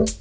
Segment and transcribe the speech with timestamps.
[0.00, 0.16] Welcome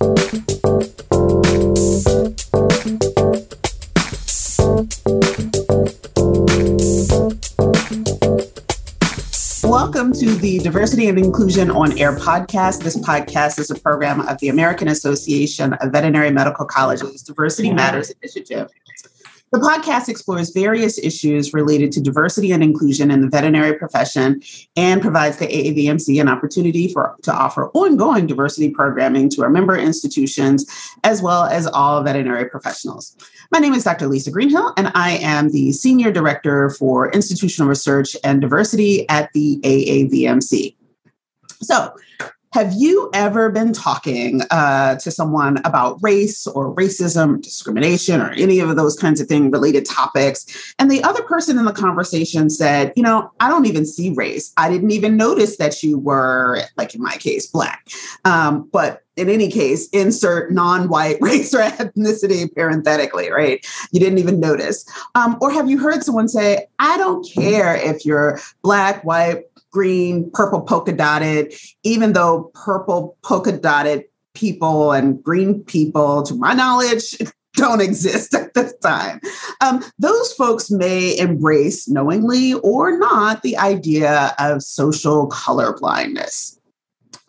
[10.12, 12.84] to the Diversity and Inclusion on Air podcast.
[12.84, 18.12] This podcast is a program of the American Association of Veterinary Medical Colleges Diversity Matters
[18.22, 18.70] Initiative.
[19.52, 24.44] The podcast explores various issues related to diversity and inclusion in the veterinary profession
[24.76, 29.76] and provides the AAVMC an opportunity for to offer ongoing diversity programming to our member
[29.76, 30.68] institutions
[31.04, 33.18] as well as all veterinary professionals.
[33.52, 34.08] My name is Dr.
[34.08, 39.60] Lisa Greenhill, and I am the Senior Director for Institutional Research and Diversity at the
[39.64, 40.76] AAVMC.
[41.64, 41.92] So,
[42.52, 48.60] have you ever been talking uh, to someone about race or racism, discrimination, or any
[48.60, 50.74] of those kinds of thing related topics?
[50.80, 54.52] And the other person in the conversation said, You know, I don't even see race.
[54.58, 57.88] I didn't even notice that you were, like in my case, Black.
[58.26, 63.66] Um, but in any case, insert non white race or ethnicity parenthetically, right?
[63.92, 64.86] You didn't even notice.
[65.14, 70.30] Um, or have you heard someone say, I don't care if you're Black, white, green,
[70.32, 71.54] purple polka dotted,
[71.84, 74.04] even though purple polka dotted
[74.34, 77.18] people and green people, to my knowledge,
[77.56, 79.20] don't exist at this time.
[79.62, 86.59] Um, those folks may embrace knowingly or not the idea of social color blindness.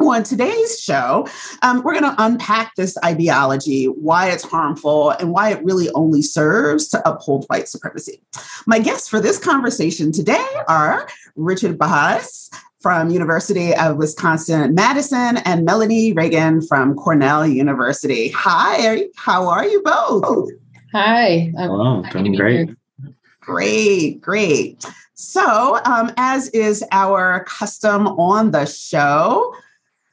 [0.01, 1.29] On today's show,
[1.62, 6.23] um, we're going to unpack this ideology, why it's harmful, and why it really only
[6.23, 8.23] serves to uphold white supremacy.
[8.67, 11.06] My guests for this conversation today are
[11.37, 12.48] Richard Barajas
[12.81, 18.31] from University of Wisconsin Madison and Melanie Reagan from Cornell University.
[18.31, 20.48] Hi, how are you both?
[20.93, 21.53] Hi.
[21.56, 22.71] Hello, doing great.
[23.41, 24.84] Great, great.
[25.15, 29.55] So, um, as is our custom on the show,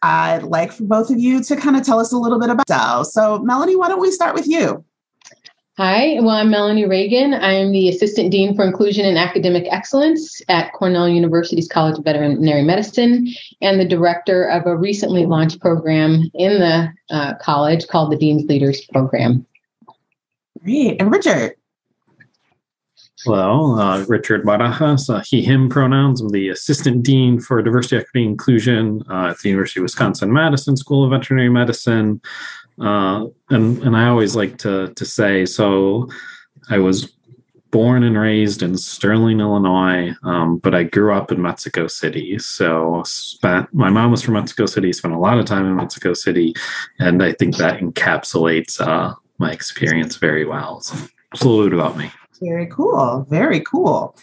[0.01, 2.69] I'd like for both of you to kind of tell us a little bit about
[2.69, 3.07] yourself.
[3.07, 4.83] So, Melanie, why don't we start with you?
[5.77, 7.35] Hi, well, I'm Melanie Reagan.
[7.35, 12.03] I am the Assistant Dean for Inclusion and Academic Excellence at Cornell University's College of
[12.03, 13.27] Veterinary Medicine
[13.61, 18.45] and the director of a recently launched program in the uh, college called the Dean's
[18.45, 19.45] Leaders Program.
[20.63, 20.99] Great.
[20.99, 21.56] And Richard?
[23.25, 26.21] Well, uh, Richard Barajas, uh, he, him pronouns.
[26.21, 30.77] I'm the assistant dean for diversity, equity, inclusion uh, at the University of Wisconsin Madison
[30.77, 32.21] School of Veterinary Medicine.
[32.79, 36.09] Uh, and and I always like to to say, so
[36.69, 37.11] I was
[37.71, 42.37] born and raised in Sterling, Illinois, um, but I grew up in Mexico City.
[42.39, 46.13] So spent my mom was from Mexico City, spent a lot of time in Mexico
[46.13, 46.53] City,
[46.99, 50.81] and I think that encapsulates uh, my experience very well.
[50.81, 50.95] So,
[51.33, 52.11] just a little bit about me.
[52.41, 53.25] Very cool.
[53.29, 54.15] Very cool.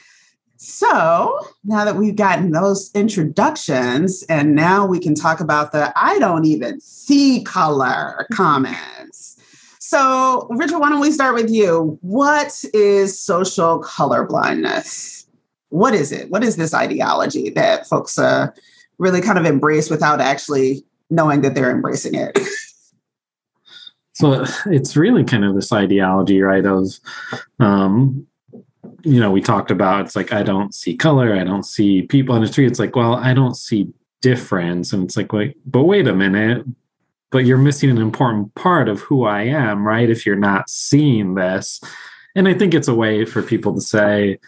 [0.57, 6.19] So now that we've gotten those introductions, and now we can talk about the I
[6.19, 9.39] don't even see color comments.
[9.79, 11.99] So, Richard, why don't we start with you?
[12.01, 15.27] What is social color blindness?
[15.69, 16.31] What is it?
[16.31, 18.49] What is this ideology that folks uh,
[18.97, 22.39] really kind of embrace without actually knowing that they're embracing it?
[24.15, 26.65] So it's really kind of this ideology, right?
[26.65, 26.99] Of,
[27.59, 28.27] um,
[29.03, 32.35] you know, we talked about it's like, I don't see color, I don't see people
[32.35, 32.67] on the street.
[32.67, 33.93] It's like, well, I don't see
[34.23, 34.93] difference.
[34.93, 36.65] And it's like, wait, but wait a minute.
[37.31, 40.09] But you're missing an important part of who I am, right?
[40.09, 41.81] If you're not seeing this.
[42.37, 44.39] And I think it's a way for people to say,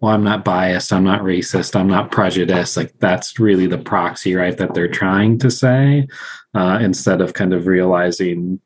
[0.00, 2.76] well, I'm not biased, I'm not racist, I'm not prejudiced.
[2.76, 4.56] Like that's really the proxy, right?
[4.56, 6.08] That they're trying to say,
[6.54, 8.60] uh, instead of kind of realizing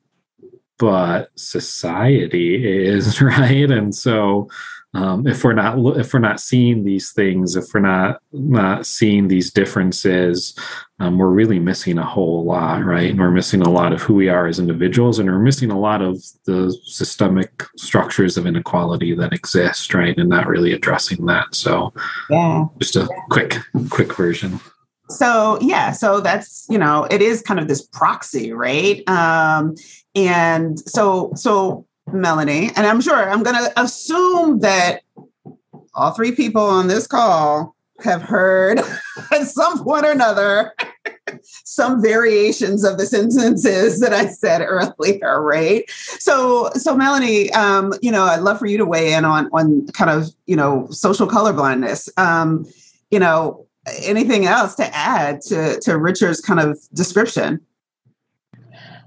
[0.79, 3.71] but society is right?
[3.71, 4.49] And so
[4.95, 9.29] um, if we're not if we're not seeing these things if we're not not seeing
[9.29, 10.55] these differences
[11.01, 13.11] um, we're really missing a whole lot right?
[13.11, 15.81] And we're missing a lot of who we are as individuals and we're missing a
[15.81, 20.17] lot of the systemic structures of inequality that exist right?
[20.17, 21.55] And not really addressing that.
[21.55, 21.95] So
[22.29, 22.67] yeah.
[22.79, 23.57] just a quick
[23.89, 24.61] quick version.
[25.09, 29.03] So yeah so that's you know it is kind of this proxy right?
[29.09, 29.75] Um
[30.15, 35.03] and so so melanie and i'm sure i'm going to assume that
[35.95, 38.81] all three people on this call have heard
[39.31, 40.75] at some point or another
[41.65, 45.89] some variations of the sentences that I said earlier, right?
[45.91, 49.87] So, so Melanie, um, you know, I'd love for you to weigh in on on
[49.89, 52.09] kind of you know social colorblindness.
[52.19, 52.67] Um,
[53.11, 53.67] you know,
[54.03, 57.61] anything else to add to to Richard's kind of description?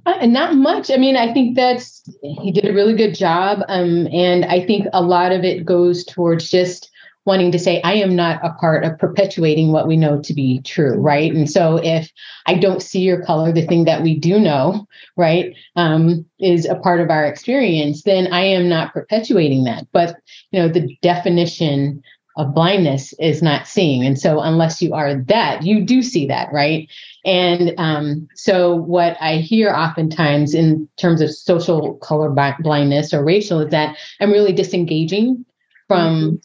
[0.06, 0.92] Uh, not much.
[0.92, 4.88] I mean, I think that's he did a really good job, um, and I think
[4.94, 6.92] a lot of it goes towards just
[7.25, 10.62] wanting to say, I am not a part of perpetuating what we know to be
[10.62, 11.34] true, right?
[11.34, 12.12] And so if
[12.46, 14.88] I don't see your color, the thing that we do know,
[15.18, 19.88] right, um, is a part of our experience, then I am not perpetuating that.
[19.92, 20.18] But,
[20.51, 22.04] you know, the definition
[22.38, 24.06] of blindness is not seeing.
[24.06, 26.88] And so unless you are that, you do see that, right?
[27.25, 32.30] And um, so what I hear oftentimes in terms of social color
[32.60, 35.44] blindness or racial is that I'm really disengaging
[35.88, 36.36] from mm-hmm.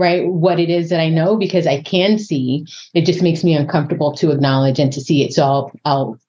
[0.00, 2.66] right what it is that I know because I can see.
[2.94, 5.34] It just makes me uncomfortable to acknowledge and to see it.
[5.34, 6.20] So I'll I'll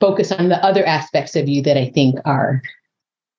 [0.00, 2.62] focus on the other aspects of you that I think are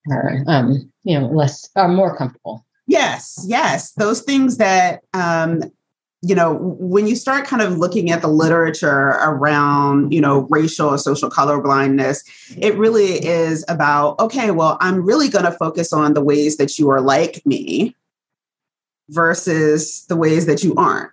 [0.10, 2.66] are um, you know less are more comfortable.
[2.88, 3.92] Yes, yes.
[3.92, 5.62] Those things that, um,
[6.28, 10.90] you know, when you start kind of looking at the literature around, you know, racial
[10.90, 12.24] or social color blindness,
[12.58, 16.78] it really is about, okay, well, I'm really going to focus on the ways that
[16.78, 17.96] you are like me
[19.10, 21.12] versus the ways that you aren't.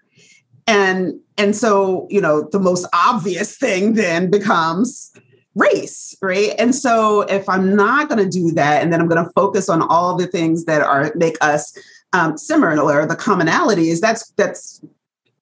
[0.66, 5.12] And and so, you know, the most obvious thing then becomes
[5.54, 6.54] race, right?
[6.58, 9.68] And so if I'm not going to do that, and then I'm going to focus
[9.68, 11.76] on all the things that are make us
[12.12, 14.80] um, similar, the commonalities, that's that's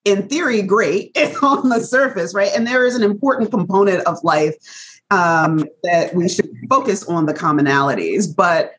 [0.04, 2.50] in theory great on the surface, right?
[2.54, 4.54] And there is an important component of life
[5.10, 8.74] um, that we should focus on the commonalities, but.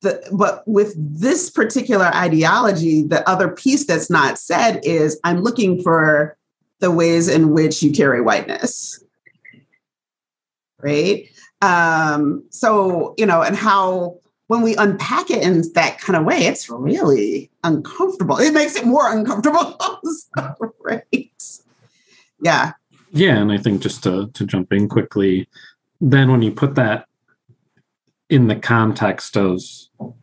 [0.00, 5.80] The, but with this particular ideology, the other piece that's not said is I'm looking
[5.80, 6.36] for
[6.80, 9.02] the ways in which you carry whiteness
[10.82, 11.28] right?
[11.62, 14.18] Um, so, you know, and how
[14.52, 18.36] when we unpack it in that kind of way, it's really uncomfortable.
[18.36, 19.78] It makes it more uncomfortable.
[20.78, 21.02] right.
[22.42, 22.72] Yeah.
[23.12, 23.38] Yeah.
[23.38, 25.48] And I think just to, to jump in quickly,
[26.02, 27.06] then when you put that
[28.28, 29.62] in the context of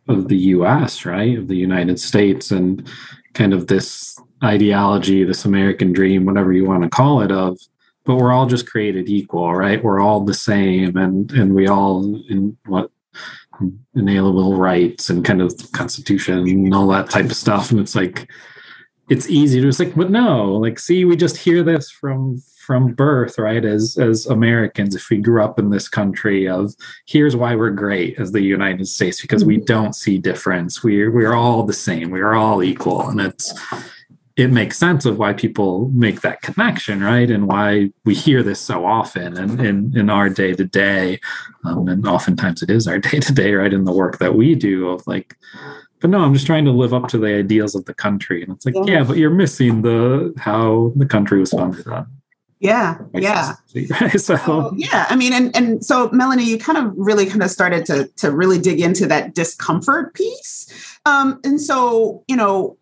[0.06, 1.36] of the US, right?
[1.36, 2.88] Of the United States and
[3.34, 7.58] kind of this ideology, this American dream, whatever you want to call it, of
[8.04, 9.82] but we're all just created equal, right?
[9.82, 12.92] We're all the same, and and we all in what
[13.94, 17.70] inalienable rights and kind of constitution and all that type of stuff.
[17.70, 18.30] And it's like
[19.08, 22.94] it's easy to just like, but no, like see, we just hear this from from
[22.94, 23.64] birth, right?
[23.64, 26.74] As as Americans, if we grew up in this country of
[27.06, 29.64] here's why we're great as the United States, because we mm-hmm.
[29.64, 30.84] don't see difference.
[30.84, 33.08] We're we're all the same, we're all equal.
[33.08, 33.52] And it's
[34.36, 37.30] it makes sense of why people make that connection, right?
[37.30, 41.20] And why we hear this so often and in, in our day to day.
[41.64, 43.72] And oftentimes it is our day to day, right?
[43.72, 45.36] In the work that we do of like,
[46.00, 48.42] but no, I'm just trying to live up to the ideals of the country.
[48.42, 52.06] And it's like, yeah, yeah but you're missing the how the country was founded on.
[52.60, 53.54] Yeah, yeah.
[54.10, 57.50] so, so, yeah, I mean, and and so Melanie, you kind of really kind of
[57.50, 60.98] started to to really dig into that discomfort piece.
[61.06, 62.76] Um, and so, you know,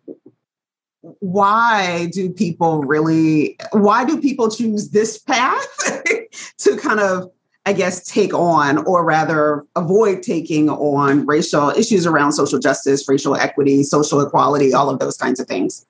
[1.01, 6.03] why do people really why do people choose this path
[6.57, 7.31] to kind of
[7.65, 13.35] i guess take on or rather avoid taking on racial issues around social justice racial
[13.35, 15.85] equity social equality all of those kinds of things?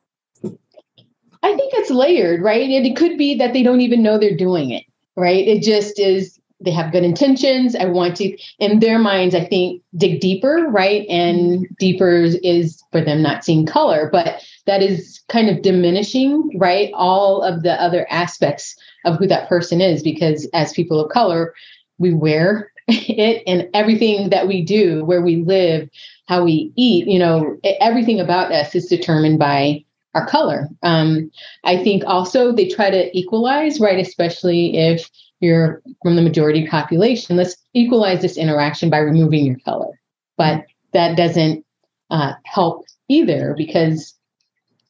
[1.42, 2.70] I think it's layered right?
[2.70, 4.84] And it could be that they don't even know they're doing it
[5.16, 5.48] right?
[5.48, 7.76] It just is they have good intentions.
[7.76, 11.08] I want to in their minds i think dig deeper right?
[11.08, 11.74] And mm-hmm.
[11.80, 16.92] deeper is for them not seeing color but that is kind of diminishing, right?
[16.94, 21.56] All of the other aspects of who that person is, because as people of color,
[21.98, 25.90] we wear it and everything that we do, where we live,
[26.28, 29.84] how we eat, you know, everything about us is determined by
[30.14, 30.68] our color.
[30.84, 31.32] Um,
[31.64, 34.00] I think also they try to equalize, right?
[34.00, 35.10] Especially if
[35.40, 40.00] you're from the majority population, let's equalize this interaction by removing your color.
[40.38, 41.66] But that doesn't
[42.12, 44.14] uh, help either because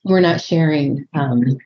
[0.10, 1.58] we're not sharing um,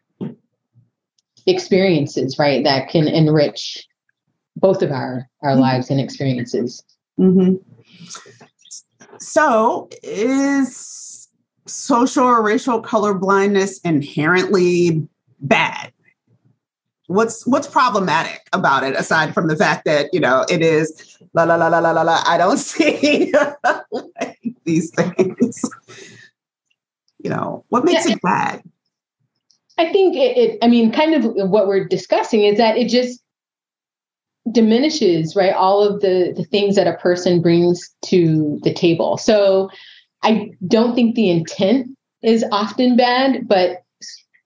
[1.48, 2.64] experiences, right?
[2.64, 3.88] That can enrich
[4.56, 5.62] both of our our mm-hmm.
[5.62, 6.84] lives and experiences.
[7.20, 7.56] Mm-hmm.
[9.20, 11.30] So, is
[11.66, 15.08] social or racial color blindness inherently
[15.40, 15.92] bad?
[17.08, 21.44] What's what's problematic about it aside from the fact that you know it is la
[21.44, 23.34] la la la la la la I don't see
[24.64, 25.62] these things
[27.24, 28.62] you know what makes yeah, it bad?
[29.78, 33.22] I think it, it, i mean kind of what we're discussing is that it just
[34.52, 39.18] diminishes right all of the the things that a person brings to the table.
[39.18, 39.70] So
[40.22, 41.88] i don't think the intent
[42.22, 43.84] is often bad but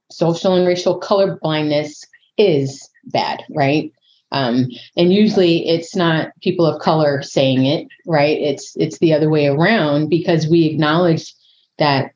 [0.09, 2.05] social and racial color blindness
[2.37, 3.91] is bad right?
[4.31, 4.67] Um,
[4.97, 8.37] and usually it's not people of color saying it right?
[8.37, 11.33] It's it's the other way around because we acknowledge
[11.77, 12.11] that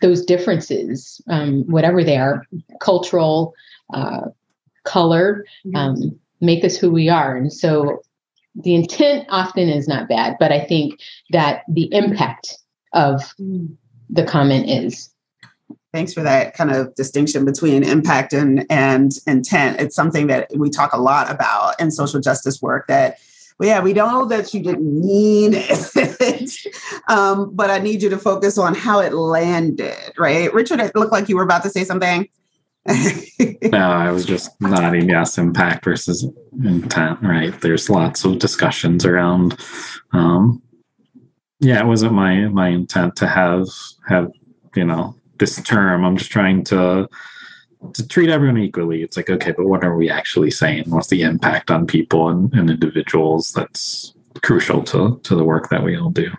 [0.00, 2.46] those differences, um, whatever they are,
[2.80, 3.54] cultural,
[3.92, 4.28] uh,
[4.84, 5.76] color, mm-hmm.
[5.76, 7.36] um, make us who we are.
[7.36, 8.02] And so
[8.54, 12.58] the intent often is not bad, but I think that the impact
[12.92, 13.74] of mm.
[14.10, 15.10] the comment is.
[15.92, 19.80] Thanks for that kind of distinction between impact and, and intent.
[19.80, 23.18] It's something that we talk a lot about in social justice work that
[23.66, 26.66] yeah, we know that you didn't mean it,
[27.08, 30.52] um, but I need you to focus on how it landed, right?
[30.52, 32.28] Richard, it looked like you were about to say something.
[32.88, 36.26] no, I was just nodding yes, impact versus
[36.64, 37.58] intent, right?
[37.60, 39.56] There's lots of discussions around
[40.12, 40.60] um
[41.62, 43.68] yeah, it wasn't my my intent to have
[44.08, 44.32] have,
[44.74, 46.04] you know, this term.
[46.04, 47.08] I'm just trying to
[47.94, 49.02] to treat everyone equally.
[49.02, 50.84] It's like, okay, but what are we actually saying?
[50.88, 55.82] What's the impact on people and, and individuals that's crucial to to the work that
[55.82, 56.30] we all do?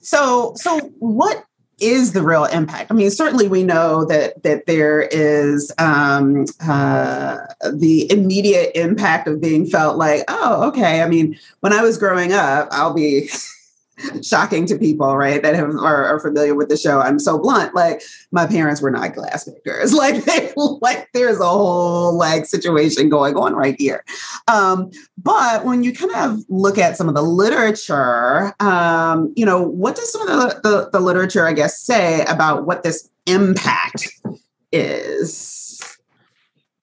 [0.00, 1.44] So so what
[1.78, 2.90] is the real impact?
[2.90, 7.38] I mean, certainly we know that that there is um, uh,
[7.72, 11.02] the immediate impact of being felt like, oh, okay.
[11.02, 13.28] I mean, when I was growing up, I'll be
[14.22, 17.00] shocking to people, right, that have are, are, familiar with the show.
[17.00, 17.74] I'm so blunt.
[17.74, 19.92] Like my parents were not glass makers.
[20.06, 24.04] Like they, like there's a whole like situation going on right here.
[24.46, 29.62] Um, but when you kind of look at some of the literature, um, you know,
[29.62, 34.08] what does some of the, the, the literature, I guess, say about what this impact
[34.70, 35.56] is?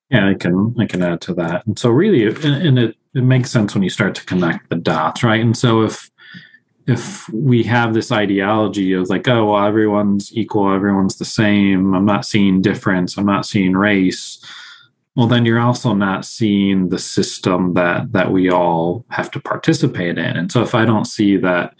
[0.09, 1.65] Yeah, I can I can add to that.
[1.65, 5.23] And so really, and it it makes sense when you start to connect the dots,
[5.23, 5.41] right?
[5.41, 6.09] And so if
[6.85, 12.05] if we have this ideology of like, oh, well, everyone's equal, everyone's the same, I'm
[12.05, 14.39] not seeing difference, I'm not seeing race,
[15.15, 20.17] well, then you're also not seeing the system that that we all have to participate
[20.17, 20.37] in.
[20.37, 21.75] And so if I don't see that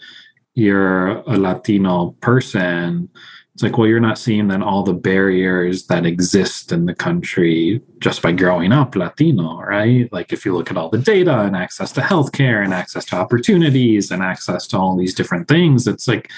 [0.54, 3.08] you're a Latino person,
[3.54, 7.80] it's like, well, you're not seeing then all the barriers that exist in the country
[8.00, 10.12] just by growing up Latino, right?
[10.12, 13.16] Like if you look at all the data and access to healthcare and access to
[13.16, 16.32] opportunities and access to all these different things, it's like,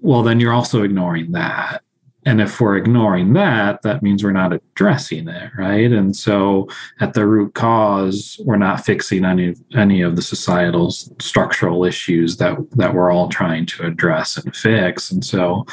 [0.00, 1.82] well, then you're also ignoring that
[2.28, 5.90] and if we're ignoring that that means we're not addressing it right?
[5.90, 6.68] And so
[7.00, 12.56] at the root cause we're not fixing any any of the societal structural issues that
[12.72, 15.10] that we're all trying to address and fix.
[15.10, 15.64] And so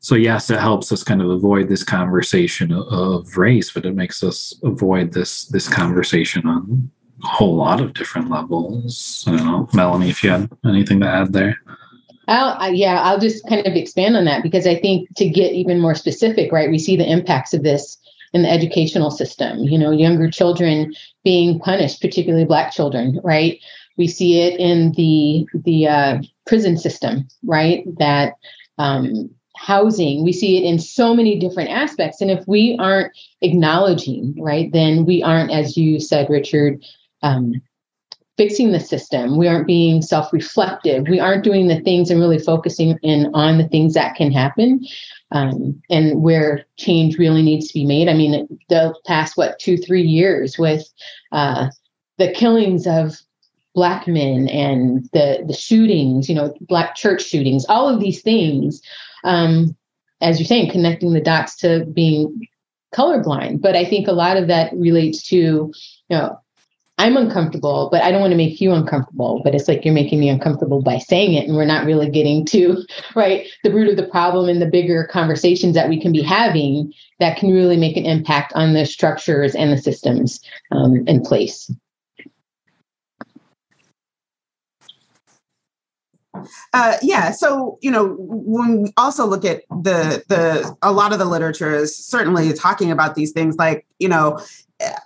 [0.00, 4.22] so yes it helps us kind of avoid this conversation of race but it makes
[4.22, 6.90] us avoid this this conversation on
[7.22, 9.24] a whole lot of different levels.
[9.26, 11.56] I don't know melanie if you had anything to add there
[12.28, 15.80] I'll, yeah, I'll just kind of expand on that because I think to get even
[15.80, 17.98] more specific, right, we see the impacts of this
[18.32, 19.58] in the educational system.
[19.60, 23.58] You know, younger children being punished, particularly Black children, right?
[23.96, 27.84] We see it in the the uh, prison system, right?
[27.98, 28.34] That
[28.78, 32.20] um, housing, we see it in so many different aspects.
[32.20, 36.82] And if we aren't acknowledging, right, then we aren't, as you said, Richard,
[37.22, 37.62] um,
[38.36, 39.36] fixing the system.
[39.36, 41.06] We aren't being self reflective.
[41.08, 44.84] We aren't doing the things and really focusing in on the things that can happen
[45.30, 48.08] um, and where change really needs to be made.
[48.08, 50.84] I mean, the past, what, two, three years with
[51.32, 51.68] uh,
[52.18, 53.16] the killings of
[53.74, 58.80] black men and the the shootings you know black church shootings all of these things
[59.24, 59.76] um
[60.20, 62.46] as you're saying connecting the dots to being
[62.94, 65.72] colorblind but i think a lot of that relates to you
[66.10, 66.38] know
[66.96, 69.40] I'm uncomfortable, but I don't want to make you uncomfortable.
[69.42, 72.44] But it's like you're making me uncomfortable by saying it, and we're not really getting
[72.46, 72.84] to
[73.16, 76.92] right the root of the problem and the bigger conversations that we can be having
[77.18, 81.70] that can really make an impact on the structures and the systems um, in place.
[86.72, 91.18] Uh, yeah, so you know, when we also look at the the a lot of
[91.18, 94.40] the literature is certainly talking about these things, like you know,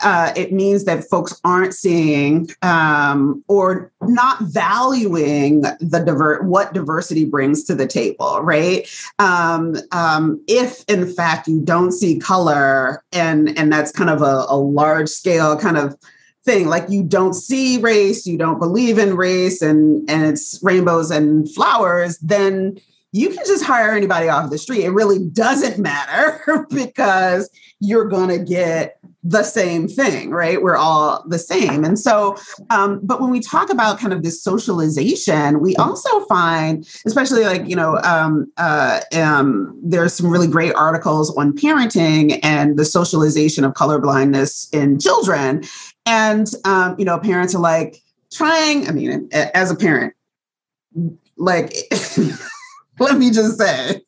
[0.02, 7.24] uh, it means that folks aren't seeing um, or not valuing the diver- what diversity
[7.24, 8.88] brings to the table, right?
[9.18, 14.46] Um, um, if in fact you don't see color, and and that's kind of a,
[14.48, 15.96] a large scale kind of
[16.44, 21.10] thing, like you don't see race, you don't believe in race, and and it's rainbows
[21.10, 22.78] and flowers, then
[23.12, 24.84] you can just hire anybody off the street.
[24.84, 30.62] It really doesn't matter because you're going to get the same thing, right?
[30.62, 31.84] We're all the same.
[31.84, 32.36] And so,
[32.70, 37.68] um, but when we talk about kind of this socialization, we also find, especially like,
[37.68, 43.64] you know, um, uh, um, there's some really great articles on parenting and the socialization
[43.64, 45.64] of colorblindness in children.
[46.06, 48.00] And, um, you know, parents are like
[48.32, 50.14] trying, I mean, as a parent,
[51.36, 51.74] like,
[53.00, 54.00] let me just say,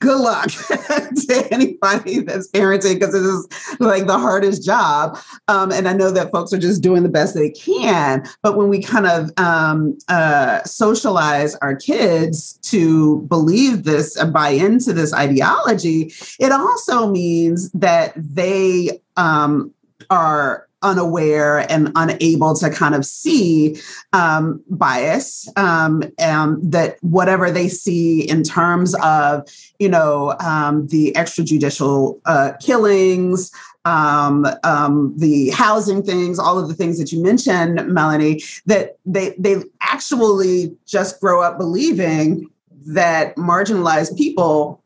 [0.00, 5.18] good luck to anybody that's parenting because it is like the hardest job.
[5.48, 8.24] Um, and I know that folks are just doing the best they can.
[8.42, 14.50] But when we kind of um, uh, socialize our kids to believe this and buy
[14.50, 19.72] into this ideology, it also means that they um,
[20.10, 23.80] are unaware and unable to kind of see
[24.12, 31.12] um, bias um, and that whatever they see in terms of you know um, the
[31.16, 33.50] extrajudicial uh, killings
[33.84, 39.34] um, um, the housing things all of the things that you mentioned melanie that they
[39.38, 42.48] they actually just grow up believing
[42.86, 44.82] that marginalized people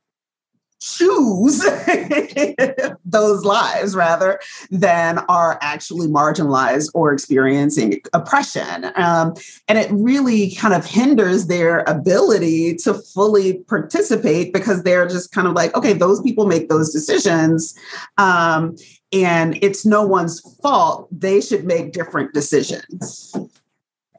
[0.83, 1.65] choose
[3.05, 8.91] those lives rather than are actually marginalized or experiencing oppression.
[8.97, 9.35] Um,
[9.69, 15.47] and it really kind of hinders their ability to fully participate because they're just kind
[15.47, 17.79] of like, okay, those people make those decisions.
[18.19, 18.77] Um,
[19.13, 21.09] and it's no one's fault.
[21.13, 23.37] They should make different decisions.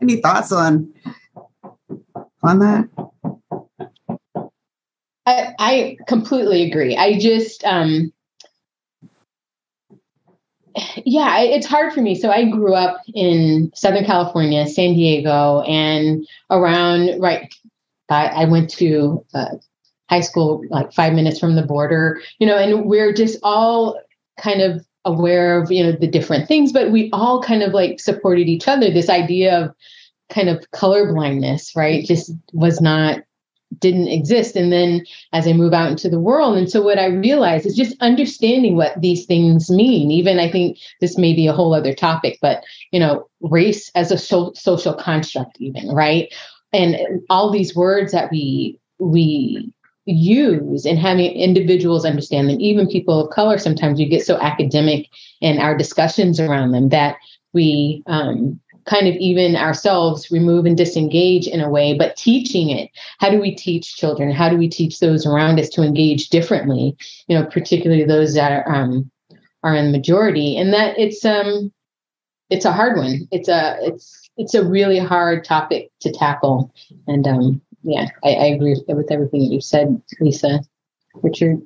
[0.02, 0.94] Any thoughts on
[2.44, 2.90] on that?
[5.26, 6.98] I, I completely agree.
[6.98, 8.12] I just, um,
[11.06, 12.16] yeah, it's hard for me.
[12.16, 17.54] So I grew up in Southern California, San Diego, and around, right,
[18.10, 19.56] I, went to uh,
[20.10, 24.00] high school like five minutes from the border, you know, and we're just all
[24.40, 28.00] kind of aware of, you know, the different things, but we all kind of like
[28.00, 28.92] supported each other.
[28.92, 29.76] This idea of
[30.30, 33.20] kind of color blindness, right, just was not
[33.80, 34.56] didn't exist.
[34.56, 37.76] And then as I move out into the world, and so what I realize is
[37.76, 40.12] just understanding what these things mean.
[40.12, 44.12] Even I think this may be a whole other topic, but you know, race as
[44.12, 46.34] a so- social construct, even right,
[46.72, 46.98] and
[47.30, 49.72] all these words that we we
[50.06, 55.08] use and having individuals understand them even people of color sometimes we get so academic
[55.40, 57.16] in our discussions around them that
[57.54, 62.90] we um, kind of even ourselves remove and disengage in a way, but teaching it.
[63.20, 64.32] How do we teach children?
[64.32, 66.96] How do we teach those around us to engage differently?
[67.28, 69.10] You know, particularly those that are um,
[69.64, 71.72] are in the majority, and that it's um
[72.50, 73.28] it's a hard one.
[73.32, 76.74] It's a it's it's a really hard topic to tackle,
[77.08, 80.62] and um yeah, I, I agree with everything that you said, Lisa.
[81.22, 81.62] Richard.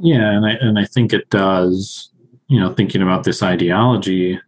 [0.00, 2.10] Yeah, and I and I think it does.
[2.46, 4.40] You know, thinking about this ideology,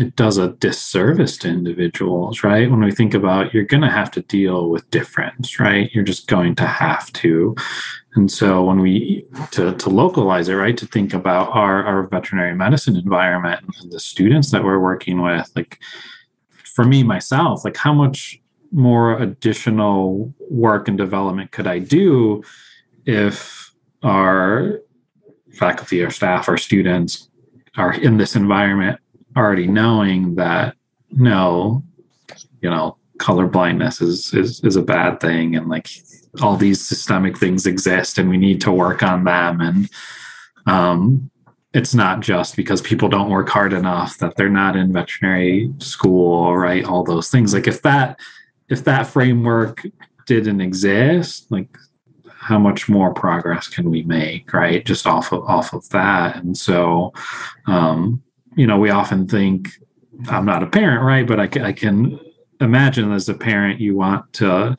[0.00, 2.70] it does a disservice to individuals, right?
[2.70, 5.90] When we think about you're going to have to deal with difference, right?
[5.92, 7.54] You're just going to have to.
[8.14, 12.54] And so when we to to localize it, right, to think about our our veterinary
[12.54, 15.78] medicine environment and the students that we're working with, like
[16.64, 18.40] for me myself, like how much
[18.72, 22.42] more additional work and development could I do
[23.04, 23.70] if
[24.02, 24.80] our
[25.52, 27.28] faculty or staff or students
[27.76, 28.98] are in this environment
[29.36, 30.76] already knowing that
[31.10, 31.82] no,
[32.60, 35.88] you know, color blindness is is is a bad thing and like
[36.40, 39.60] all these systemic things exist and we need to work on them.
[39.60, 39.90] And
[40.66, 41.30] um
[41.72, 46.56] it's not just because people don't work hard enough that they're not in veterinary school
[46.56, 46.84] right?
[46.84, 47.52] All those things.
[47.52, 48.18] Like if that
[48.68, 49.84] if that framework
[50.26, 51.68] didn't exist like
[52.28, 54.84] how much more progress can we make right?
[54.84, 56.36] Just off of off of that.
[56.36, 57.12] And so
[57.66, 58.22] um
[58.60, 59.70] you know, we often think
[60.28, 61.26] I'm not a parent, right?
[61.26, 62.20] But I, I can
[62.60, 64.76] imagine as a parent, you want to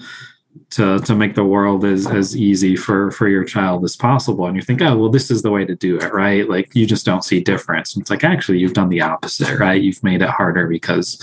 [0.72, 4.46] to to make the world as as easy for for your child as possible.
[4.46, 6.48] And you think oh well this is the way to do it right?
[6.48, 7.96] Like you just don't see difference.
[7.96, 9.82] And it's like actually you've done the opposite right?
[9.82, 11.20] You've made it harder because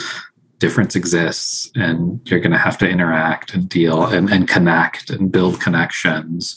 [0.58, 5.30] difference exists and you're going to have to interact and deal and, and connect and
[5.30, 6.56] build connections.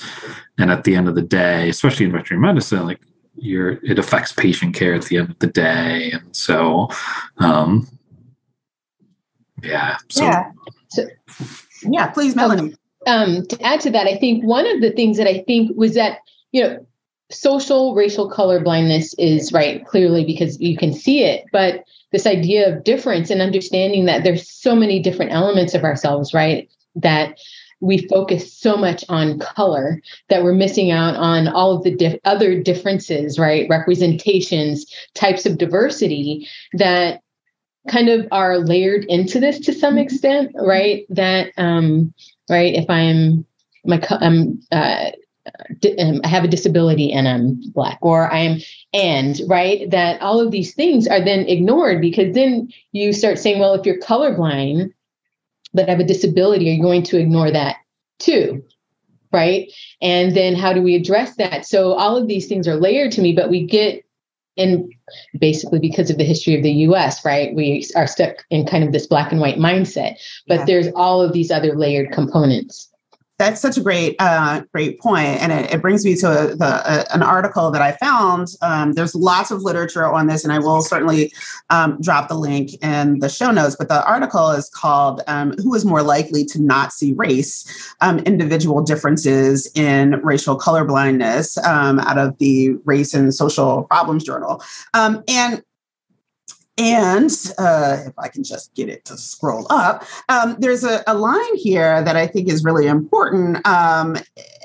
[0.57, 3.01] And at the end of the day especially in veterinary medicine like
[3.35, 6.89] you're it affects patient care at the end of the day and so
[7.37, 7.87] um
[9.63, 10.23] yeah so.
[10.23, 10.51] Yeah,
[10.89, 11.07] so,
[11.83, 12.75] yeah please melanie.
[13.07, 15.93] um to add to that i think one of the things that i think was
[15.95, 16.19] that
[16.51, 16.85] you know
[17.29, 22.69] social racial color blindness is right clearly because you can see it but this idea
[22.75, 27.37] of difference and understanding that there's so many different elements of ourselves right that
[27.81, 32.19] we focus so much on color that we're missing out on all of the dif-
[32.23, 33.67] other differences, right?
[33.69, 37.21] Representations, types of diversity that
[37.89, 40.03] kind of are layered into this to some mm-hmm.
[40.03, 41.05] extent, right?
[41.09, 42.13] That, um,
[42.49, 43.45] right, if I'm
[43.83, 45.11] my, I'm, uh,
[45.97, 48.59] um, I have a disability and I'm black, or I am,
[48.93, 53.59] and right, that all of these things are then ignored because then you start saying,
[53.59, 54.93] well, if you're colorblind,
[55.73, 57.77] but have a disability, are you going to ignore that
[58.19, 58.63] too
[59.33, 63.11] right and then how do we address that so all of these things are layered
[63.11, 64.03] to me but we get
[64.57, 64.91] and
[65.39, 67.53] basically because of the history of the US, right?
[67.55, 70.65] We are stuck in kind of this black and white mindset, but yeah.
[70.65, 72.90] there's all of these other layered components
[73.41, 76.65] that's such a great uh, great point and it, it brings me to a, the,
[76.65, 78.49] a, an article that i found.
[78.61, 81.33] Um, there's lots of literature on this and i will certainly
[81.69, 85.73] um, drop the link in the show notes but the article is called um, who
[85.73, 87.65] is more likely to not see race?
[88.01, 94.61] Um, individual differences in racial colorblindness um, out of the race and social problems journal.
[94.93, 95.63] Um, and
[96.77, 101.13] and uh, if I can just get it to scroll up, um, there's a, a,
[101.13, 103.65] line here that I think is really important.
[103.67, 104.17] Um,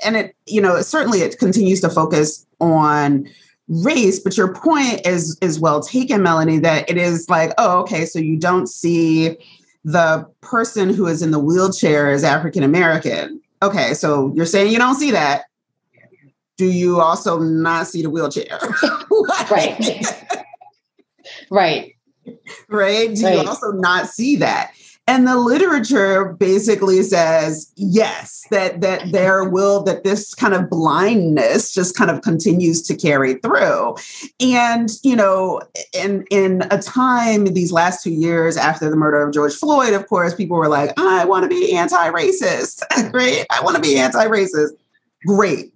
[0.05, 3.27] and it, you know, certainly it continues to focus on
[3.67, 8.05] race, but your point is is well taken, Melanie, that it is like, oh, okay,
[8.05, 9.35] so you don't see
[9.83, 13.41] the person who is in the wheelchair as African American.
[13.61, 15.43] Okay, so you're saying you don't see that.
[16.55, 18.59] Do you also not see the wheelchair?
[19.51, 20.05] right.
[21.51, 21.96] right
[22.69, 23.13] right?
[23.13, 23.33] Do right.
[23.33, 24.71] you also not see that?
[25.09, 31.73] And the literature basically says yes, that that there will that this kind of blindness
[31.73, 33.95] just kind of continues to carry through.
[34.41, 35.61] And you know,
[35.93, 40.07] in in a time these last two years after the murder of George Floyd, of
[40.07, 42.83] course, people were like, I want to be anti-racist.
[43.11, 43.45] Great.
[43.49, 44.71] I want to be anti-racist.
[45.25, 45.73] Great.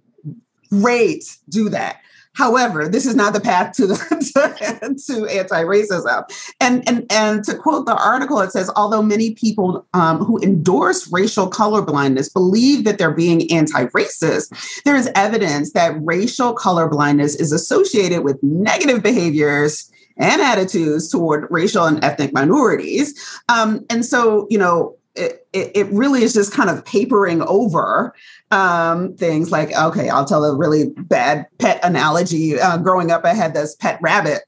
[0.68, 1.38] Great.
[1.48, 2.01] Do that.
[2.34, 3.94] However, this is not the path to the,
[5.06, 6.24] to, to, anti-racism.
[6.60, 11.12] And, and and to quote the article, it says, although many people um, who endorse
[11.12, 18.24] racial colorblindness believe that they're being anti-racist, there is evidence that racial colorblindness is associated
[18.24, 23.42] with negative behaviors and attitudes toward racial and ethnic minorities.
[23.48, 28.14] Um, and so, you know, it, it, really is just kind of papering over
[28.50, 32.58] um, things like, okay, I'll tell a really bad pet analogy.
[32.58, 34.42] Uh, growing up, I had this pet rabbit,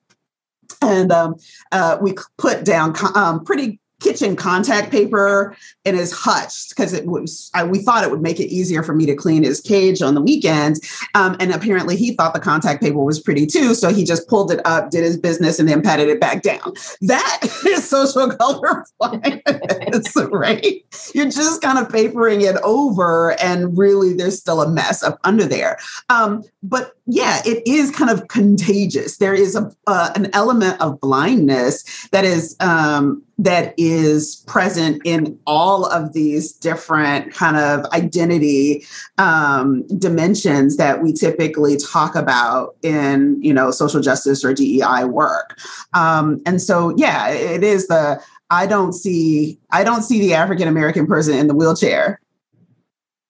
[0.80, 1.36] and um,
[1.72, 7.50] uh, we put down um, pretty kitchen contact paper in his hutch because it was
[7.54, 10.14] I, we thought it would make it easier for me to clean his cage on
[10.14, 10.80] the weekends
[11.14, 14.50] um, and apparently he thought the contact paper was pretty too so he just pulled
[14.50, 16.72] it up did his business and then patted it back down.
[17.02, 18.84] That is social color
[20.30, 20.84] right?
[21.14, 25.44] You're just kind of papering it over and really there's still a mess up under
[25.44, 25.78] there.
[26.08, 30.98] Um, but yeah it is kind of contagious there is a uh, an element of
[31.00, 38.84] blindness that is um, that is present in all of these different kind of identity
[39.18, 45.58] um, dimensions that we typically talk about in you know social justice or DEI work.
[45.94, 50.68] Um, and so yeah, it is the I don't see I don't see the African
[50.68, 52.20] American person in the wheelchair.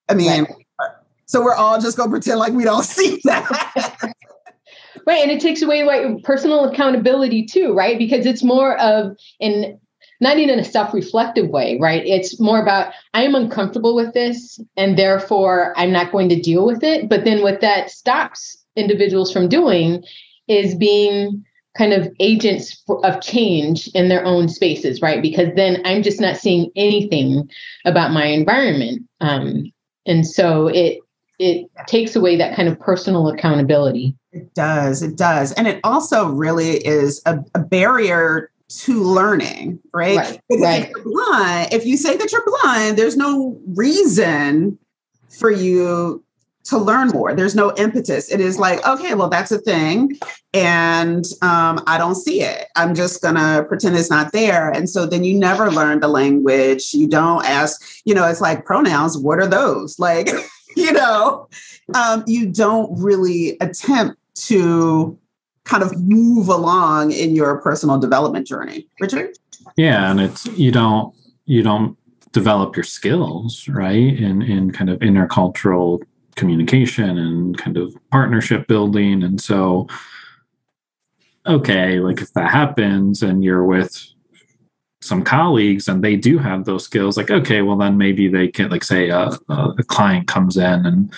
[0.09, 0.64] I mean, right.
[1.27, 4.13] So we're all just gonna pretend like we don't see that.
[5.07, 9.79] right and it takes away like personal accountability too right because it's more of an
[10.21, 12.03] not even in a self-reflective way, right?
[12.07, 16.65] It's more about I am uncomfortable with this and therefore I'm not going to deal
[16.65, 17.09] with it.
[17.09, 20.03] But then what that stops individuals from doing
[20.49, 21.45] is being
[21.77, 25.21] kind of agents of change in their own spaces, right?
[25.21, 27.49] Because then I'm just not seeing anything
[27.85, 29.03] about my environment.
[29.21, 29.73] Um,
[30.07, 31.01] and so it
[31.39, 34.15] it takes away that kind of personal accountability.
[34.33, 35.03] It does.
[35.03, 35.53] It does.
[35.53, 40.17] And it also really is a, a barrier to learning, right?
[40.17, 40.83] right right.
[40.83, 44.79] If you're blind, if you say that you're blind, there's no reason
[45.29, 46.25] for you
[46.65, 47.35] to learn more.
[47.35, 48.31] There's no impetus.
[48.31, 50.19] It is like, okay, well, that's a thing.
[50.55, 52.69] And um, I don't see it.
[52.75, 54.71] I'm just going to pretend it's not there.
[54.71, 56.95] And so then you never learn the language.
[56.95, 59.19] You don't ask, you know, it's like pronouns.
[59.19, 59.99] What are those?
[59.99, 60.31] Like,
[60.77, 61.49] you know,
[61.95, 65.19] um, you don't really attempt to
[65.65, 68.87] kind of move along in your personal development journey.
[69.01, 69.37] Richard?
[69.77, 71.15] Yeah, and it's you don't
[71.47, 71.97] you don't
[72.33, 74.19] develop your skills, right?
[74.19, 76.03] In in kind of intercultural
[76.37, 79.23] communication and kind of partnership building.
[79.23, 79.89] And so
[81.47, 84.14] okay, like if that happens and you're with
[85.05, 88.71] some colleagues and they do have those skills like okay well then maybe they can
[88.71, 91.15] like say a, a client comes in and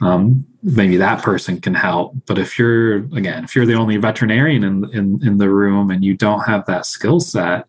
[0.00, 2.14] um, maybe that person can help.
[2.26, 6.04] But if you're again, if you're the only veterinarian in in, in the room and
[6.04, 7.66] you don't have that skill set,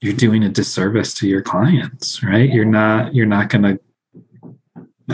[0.00, 2.50] you're doing a disservice to your clients, right?
[2.50, 3.80] You're not you're not going to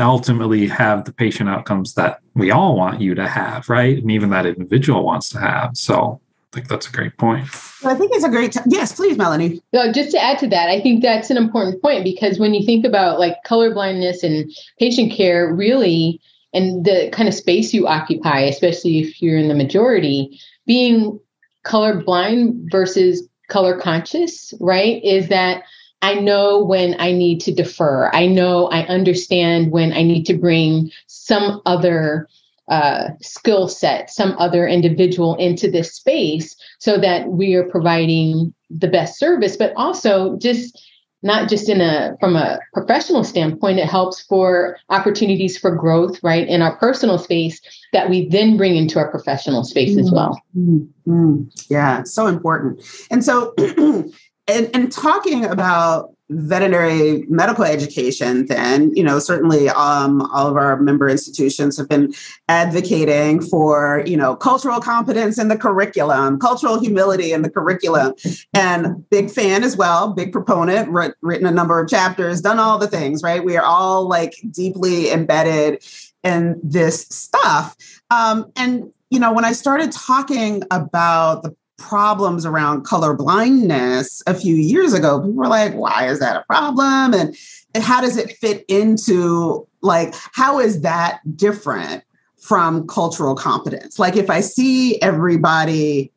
[0.01, 3.99] ultimately have the patient outcomes that we all want you to have, right?
[3.99, 5.77] And even that individual wants to have.
[5.77, 6.21] So
[6.53, 7.45] think that's a great point.
[7.85, 8.65] I think it's a great time.
[8.69, 9.63] Yes, please, Melanie.
[9.75, 12.65] So just to add to that, I think that's an important point because when you
[12.65, 16.21] think about like color blindness and patient care, really,
[16.53, 21.19] and the kind of space you occupy, especially if you're in the majority, being
[21.65, 25.63] color blind versus color conscious, right, is that
[26.03, 28.11] I know when I need to defer.
[28.13, 32.29] I know I understand when I need to bring some other
[32.69, 38.89] uh, skill set, some other individual into this space so that we are providing the
[38.89, 40.81] best service, but also just
[41.23, 46.49] not just in a from a professional standpoint it helps for opportunities for growth right
[46.49, 47.61] in our personal space
[47.93, 50.01] that we then bring into our professional space mm-hmm.
[50.01, 51.43] as well mm-hmm.
[51.69, 53.55] yeah so important and so
[54.49, 60.81] and, and talking about veterinary medical education then you know certainly um, all of our
[60.81, 62.13] member institutions have been
[62.49, 68.15] advocating for you know cultural competence in the curriculum cultural humility in the curriculum.
[68.55, 70.89] And big fan as well big proponent
[71.23, 73.45] written a number of chapters done all the things right?
[73.45, 75.85] We are all like deeply embedded
[76.23, 77.77] in this stuff.
[78.11, 84.35] Um, and you know when i started talking about the problems around color blindness a
[84.35, 87.13] few years ago, people were like, why is that a problem?
[87.13, 87.37] And,
[87.75, 92.05] and how does it fit into like, how is that different
[92.39, 93.99] from cultural competence?
[93.99, 96.13] Like, if I see everybody,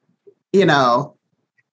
[0.53, 1.15] you know,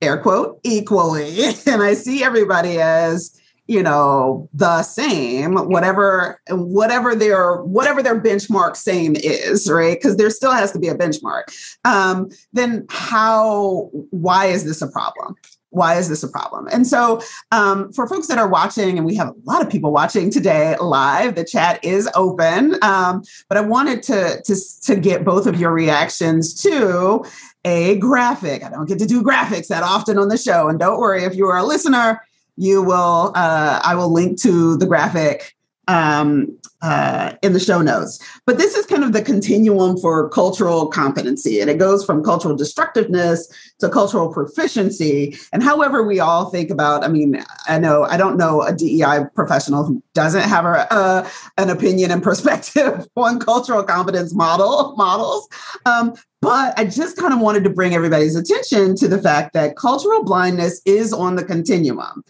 [0.01, 7.63] air quote, equally, and I see everybody as, you know the same whatever whatever their
[7.63, 9.99] whatever their benchmark same is right?
[9.99, 11.45] Because there still has to be a benchmark.
[11.85, 15.37] Um, then how why is this a problem?
[15.71, 16.69] Why is this a problem?
[16.71, 19.91] And so um, for folks that are watching and we have a lot of people
[19.91, 25.25] watching today live the chat is open um, but i wanted to, to to get
[25.25, 27.25] both of your reactions to
[27.65, 28.65] a graphic.
[28.65, 31.35] I don't get to do graphics that often on the show and don't worry if
[31.35, 32.21] you are a listener
[32.57, 35.55] you will uh, i will link to the graphic
[35.89, 38.19] um, uh, in the show notes.
[38.45, 42.57] But this is kind of the continuum for cultural competency and it goes from cultural
[42.57, 45.37] destructiveness to cultural proficiency.
[45.53, 49.25] And however we all think about i mean i know i don't know a dei
[49.35, 55.49] professional who doesn't have a, an opinion and perspective on cultural competence model models.
[55.87, 59.77] Um, but I just kind of wanted to bring everybody's attention to the fact that
[59.77, 62.25] cultural blindness is on the continuum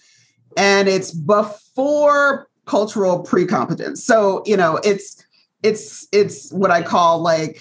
[0.56, 4.04] and it's before cultural pre-competence.
[4.04, 5.24] So, you know, it's
[5.62, 7.60] it's it's what I call like,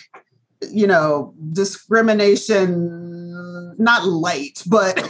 [0.69, 5.09] you know, discrimination not light, but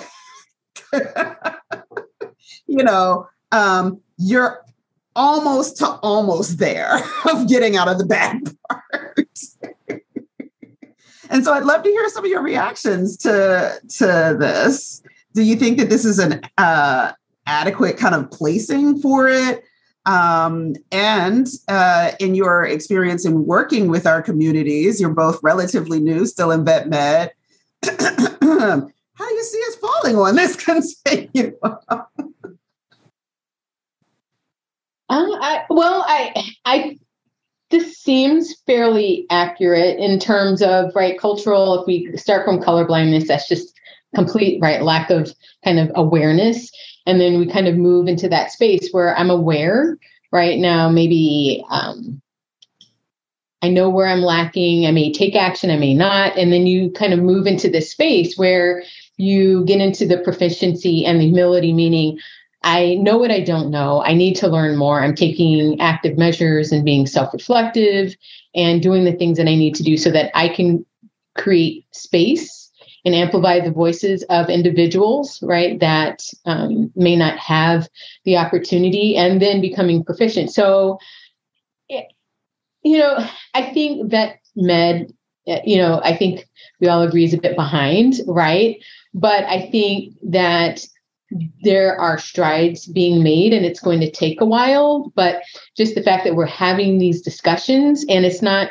[2.68, 4.64] you know, um, you're
[5.16, 8.40] almost to almost there of getting out of the bad
[8.70, 9.30] part.
[11.30, 15.02] and so I'd love to hear some of your reactions to to this.
[15.34, 17.14] Do you think that this is an uh,
[17.46, 19.64] adequate kind of placing for it?
[20.06, 26.26] Um, and uh, in your experience in working with our communities, you're both relatively new,
[26.26, 27.32] still in vet med.
[27.84, 31.56] How do you see us falling on this continuum?
[31.62, 32.02] Uh,
[35.10, 36.98] I, well, I, I,
[37.70, 41.82] this seems fairly accurate in terms of right cultural.
[41.82, 43.78] If we start from color blindness, that's just
[44.16, 45.32] complete right lack of
[45.64, 46.72] kind of awareness
[47.06, 49.98] and then we kind of move into that space where i'm aware
[50.32, 52.22] right now maybe um,
[53.62, 56.38] i know where i'm lacking i may take action i may not.
[56.38, 58.84] And then you kind of move into this space where
[59.18, 62.20] you get into the proficiency and the humility meaning
[62.64, 64.04] i know what i don't know.
[64.04, 65.02] I need to learn more.
[65.02, 68.16] I'm taking active measures and being self-reflective
[68.56, 70.86] and doing the things that i need to do so that i can
[71.38, 72.61] create space
[73.06, 77.88] and amplify the voices of individuals, right, that um, may not have
[78.26, 80.52] the opportunity and then becoming proficient.
[80.52, 81.00] So,
[81.90, 85.14] you know, I think that med,
[85.46, 86.48] you know, I think
[86.80, 88.78] we all agree is a bit behind, right?
[89.14, 90.86] But I think that
[91.64, 95.42] there are strides being made and it's going to take a while but
[95.78, 98.70] just the fact that we're having these discussions and it's not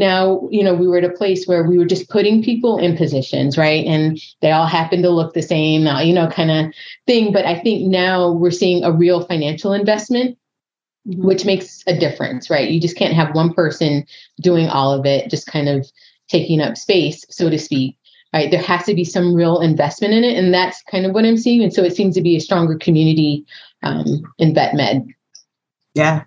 [0.00, 2.96] now you know we were at a place where we were just putting people in
[2.96, 3.86] positions right?
[3.86, 6.74] And they all happen to look the same uh, you know kind of
[7.06, 7.32] thing.
[7.32, 10.36] But i think now we're seeing a real financial investment
[11.06, 11.24] mm-hmm.
[11.24, 12.70] which makes a difference right?
[12.70, 14.04] You just can't have one person
[14.40, 15.86] doing all of it just kind of
[16.28, 17.96] taking up space so to speak
[18.32, 18.50] right?
[18.50, 21.36] There has to be some real investment in it and that's kind of what i'm
[21.36, 21.62] seeing.
[21.62, 23.44] And so it seems to be a stronger community
[23.82, 25.06] um, in vet med.
[25.94, 26.24] Yeah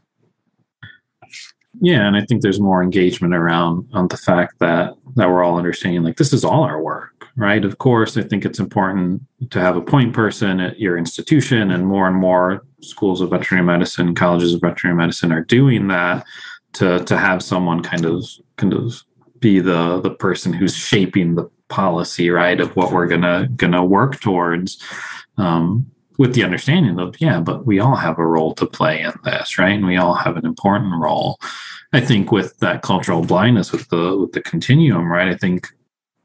[1.82, 5.58] yeah, and I think there's more engagement around on the fact that that we're all
[5.58, 7.28] understanding like this is all our work.
[7.36, 7.64] right?
[7.66, 11.86] Of course, I think it's important to have a point person at your institution, and
[11.86, 16.26] more and more schools of veterinary medicine, colleges of veterinary medicine are doing that
[16.74, 18.26] to to have someone kind of
[18.58, 19.02] kind of
[19.40, 24.20] be the the person who's shaping the policy, right, of what we're gonna gonna work
[24.20, 24.82] towards.
[25.38, 29.14] Um, with the understanding of yeah but we all have a role to play in
[29.24, 29.76] this right?
[29.76, 31.40] And we all have an important role.
[31.92, 35.68] I think with that cultural blindness with the with the continuum right i think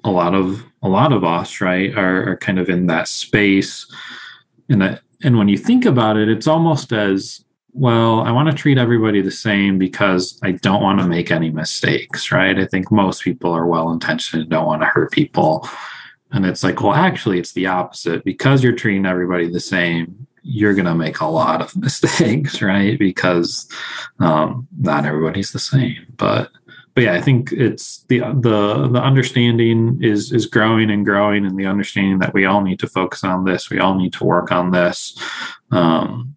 [0.04, 3.86] a lot of a lot of us right are, are kind of in that space.
[4.68, 8.56] And that and when you think about it it's almost as well i want to
[8.56, 12.58] treat everybody the same because i don't want to make any mistakes right?
[12.58, 15.68] I think most people are well intentioned and don't want to hurt people
[16.32, 18.24] and it's like, well, actually, it's the opposite.
[18.24, 22.98] Because you're treating everybody the same, you're going to make a lot of mistakes, right?
[22.98, 23.70] Because
[24.20, 25.96] um, not everybody's the same.
[26.16, 26.50] But
[26.94, 31.56] but yeah, I think it's the the the understanding is is growing and growing, and
[31.56, 33.70] the understanding that we all need to focus on this.
[33.70, 35.16] We all need to work on this.
[35.70, 36.34] Um,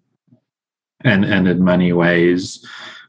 [1.04, 2.64] and and in many ways,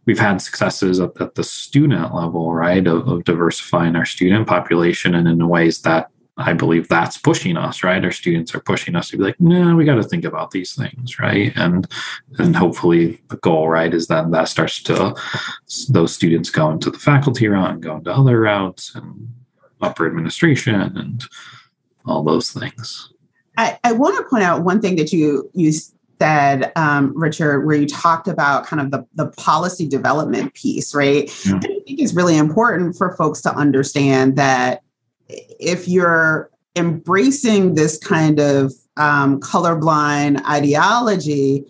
[0.06, 5.14] we've had successes at, at the student level, right, of, of diversifying our student population,
[5.14, 8.02] and in ways that I believe that's pushing us, right?
[8.02, 10.74] Our students are pushing us to be like, no, we got to think about these
[10.74, 11.52] things, right?
[11.56, 11.86] And
[12.38, 15.14] and hopefully the goal, right, is then that starts to
[15.90, 19.28] those students go into the faculty route and go into other routes and
[19.82, 21.24] upper administration and
[22.06, 23.10] all those things.
[23.58, 25.72] I, I want to point out one thing that you you
[26.18, 31.24] said, um, Richard, where you talked about kind of the, the policy development piece, right?
[31.44, 31.56] Yeah.
[31.56, 34.82] I think it's really important for folks to understand that
[35.60, 41.64] if you're embracing this kind of um, colorblind ideology,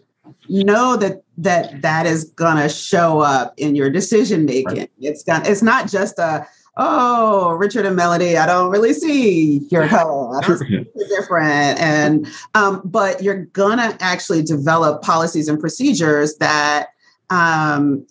[0.49, 4.79] know that that that is going to show up in your decision making.
[4.79, 4.91] Right.
[5.01, 6.47] It's gonna, it's not just a
[6.77, 10.41] oh Richard and Melody, I don't really see your color.
[10.41, 16.89] It's different, and um, but you're gonna actually develop policies and procedures that
[17.31, 18.07] um,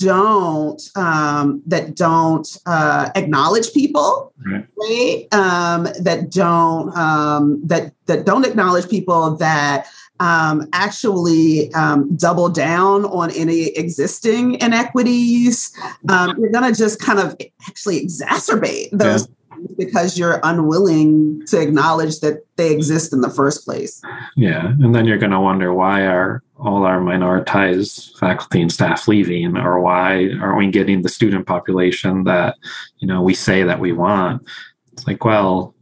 [0.00, 4.66] don't um, that don't uh, acknowledge people, right?
[4.78, 5.26] right?
[5.32, 9.86] Um, that don't um, that that don't acknowledge people that
[10.20, 15.72] um, actually um, double down on any existing inequities.
[16.08, 17.36] Um, you're going to just kind of
[17.68, 19.28] actually exacerbate those.
[19.78, 24.00] Yeah because you're unwilling to acknowledge that they exist in the first place.
[24.36, 29.08] Yeah, and then you're going to wonder why are all our minoritized faculty and staff
[29.08, 32.56] leaving, or why aren't we getting the student population that
[32.98, 34.42] you know we say that we want?
[34.92, 35.74] It's like, well,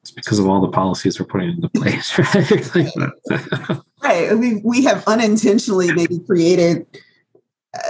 [0.00, 3.82] it's because of all the policies we're putting into place, right?
[4.02, 4.38] right.
[4.38, 6.86] We we have unintentionally maybe created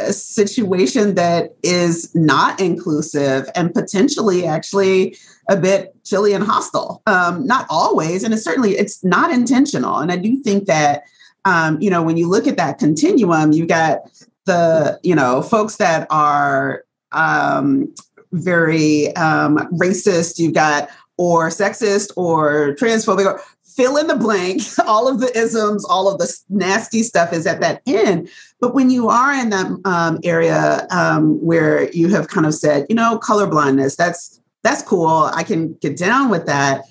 [0.01, 5.17] a situation that is not inclusive and potentially actually
[5.49, 7.03] a bit chilly and hostile.
[7.07, 9.99] Um, not always, and it's certainly it's not intentional.
[9.99, 11.05] And I do think that
[11.45, 14.01] um, you know when you look at that continuum, you've got
[14.45, 17.93] the you know folks that are um,
[18.33, 20.39] very um, racist.
[20.39, 24.63] You've got or sexist or transphobic or fill in the blank.
[24.87, 28.29] All of the isms, all of the nasty stuff is at that end.
[28.61, 32.87] But when you are in that um, area um, where you have kind of said,
[32.89, 35.31] you know, colorblindness, that's that's cool.
[35.33, 36.85] I can get down with that.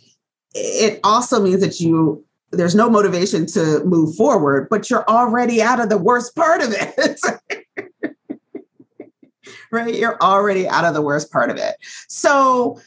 [0.55, 5.79] It also means that you there's no motivation to move forward, but you're already out
[5.79, 7.19] of the worst part of it.
[9.71, 9.93] right?
[9.93, 11.75] You're already out of the worst part of it.
[12.07, 12.79] So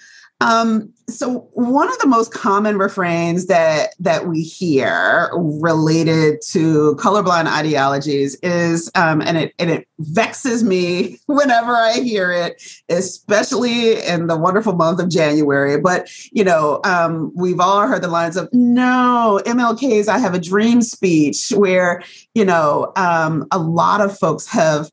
[0.42, 7.46] um, so one of the most common refrains that that we hear related to colorblind
[7.46, 14.26] ideologies is, um, and it and it vexes me whenever I hear it, especially in
[14.26, 15.78] the wonderful month of January.
[15.78, 20.40] But you know, um, we've all heard the lines of "No, MLK's I Have a
[20.40, 22.02] Dream" speech, where
[22.34, 24.90] you know um, a lot of folks have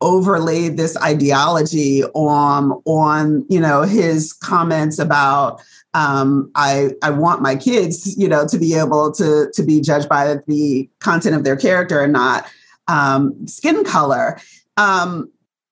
[0.00, 5.60] overlaid this ideology on on you know his comments about
[5.94, 10.08] um, I I want my kids you know to be able to to be judged
[10.08, 12.46] by the content of their character and not
[12.88, 14.40] um, skin color.
[14.76, 15.30] Um,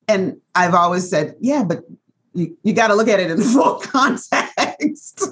[0.09, 1.85] and I've always said, yeah, but
[2.35, 5.23] you, you got to look at it in full context.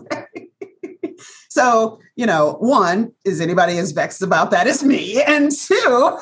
[1.49, 5.23] so, you know, one, is anybody as vexed about that as me?
[5.23, 6.18] And two,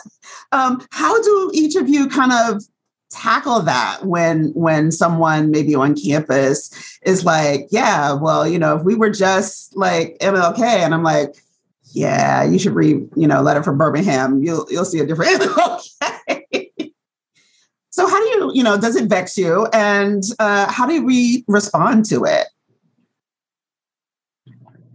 [0.51, 2.63] um, how do each of you kind of
[3.13, 8.83] tackle that when when someone maybe on campus is like, yeah, well, you know, if
[8.83, 11.35] we were just like MLK, and I'm like,
[11.93, 14.43] yeah, you should read, you know, letter from Birmingham.
[14.43, 16.93] You'll you'll see a different MLK.
[17.91, 21.45] so how do you, you know, does it vex you, and uh, how do we
[21.47, 22.47] respond to it?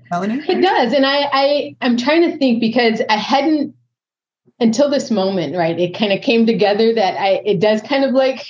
[0.09, 0.41] Melanie?
[0.47, 0.93] It does.
[0.93, 3.75] And I, I I'm trying to think because I hadn't
[4.59, 5.79] until this moment, right?
[5.79, 8.45] It kind of came together that I it does kind of like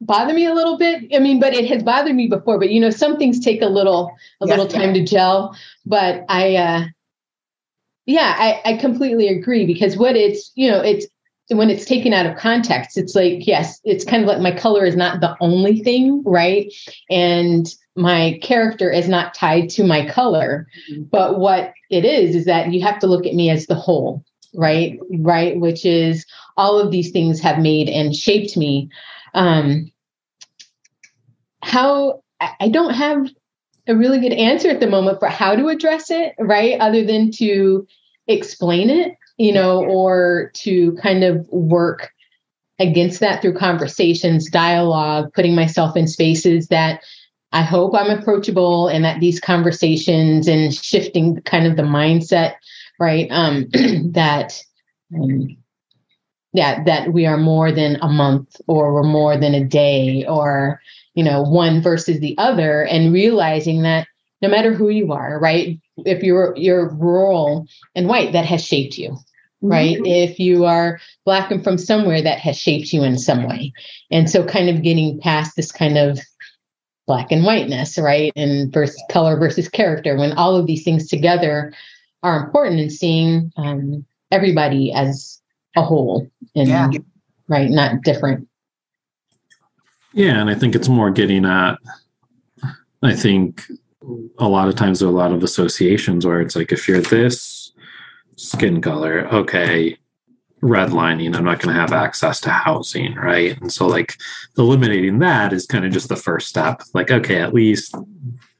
[0.00, 1.04] bother me a little bit.
[1.14, 2.58] I mean, but it has bothered me before.
[2.58, 5.56] But you know, some things take a little a little time to gel.
[5.84, 6.84] But I uh
[8.06, 11.06] yeah, I, I completely agree because what it's, you know, it's
[11.48, 14.84] when it's taken out of context, it's like, yes, it's kind of like my color
[14.84, 16.72] is not the only thing, right?
[17.10, 20.66] And my character is not tied to my color.
[20.90, 21.02] Mm-hmm.
[21.04, 24.24] But what it is, is that you have to look at me as the whole,
[24.54, 24.98] right?
[25.18, 25.58] Right.
[25.58, 26.26] Which is
[26.56, 28.88] all of these things have made and shaped me.
[29.34, 29.90] Um,
[31.62, 32.22] how
[32.60, 33.28] I don't have
[33.88, 36.78] a really good answer at the moment for how to address it, right?
[36.80, 37.86] Other than to
[38.26, 42.10] explain it you know, or to kind of work
[42.78, 47.02] against that through conversations, dialogue, putting myself in spaces that
[47.52, 52.54] I hope I'm approachable and that these conversations and shifting kind of the mindset,
[52.98, 53.28] right?
[53.30, 53.66] Um,
[54.12, 54.62] that,
[55.14, 55.56] um,
[56.52, 60.80] yeah, that we are more than a month or we're more than a day or,
[61.14, 64.06] you know, one versus the other and realizing that
[64.42, 65.78] no matter who you are, right?
[65.98, 69.16] If you're you're rural and white, that has shaped you,
[69.62, 69.96] right?
[69.96, 70.06] Mm-hmm.
[70.06, 73.72] If you are black and from somewhere, that has shaped you in some way.
[74.10, 76.20] And so, kind of getting past this kind of
[77.06, 78.32] black and whiteness, right?
[78.36, 81.72] And versus color versus character, when all of these things together
[82.22, 85.40] are important and seeing um, everybody as
[85.76, 86.90] a whole and yeah.
[87.48, 88.48] right, not different.
[90.12, 91.76] Yeah, and I think it's more getting at.
[93.02, 93.62] I think
[94.38, 97.00] a lot of times there are a lot of associations where it's like if you're
[97.00, 97.72] this
[98.36, 99.98] skin color, okay,
[100.62, 103.60] redlining, I'm not going to have access to housing, right?
[103.60, 104.16] And so, like,
[104.56, 106.82] eliminating that is kind of just the first step.
[106.94, 107.94] Like, okay, at least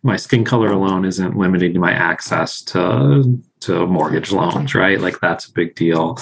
[0.06, 5.00] my skin color alone isn't limiting my access to to mortgage loans, right?
[5.00, 6.18] Like, that's a big deal.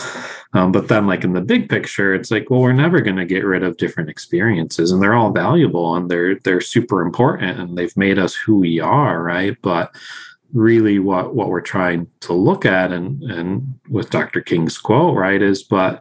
[0.54, 3.26] Um, but then, like in the big picture, it's like, well, we're never going to
[3.26, 7.76] get rid of different experiences, and they're all valuable and they're they're super important, and
[7.76, 9.56] they've made us who we are, right?
[9.62, 9.94] But
[10.54, 14.40] really what what we're trying to look at and and with Dr.
[14.40, 16.00] King's quote right is but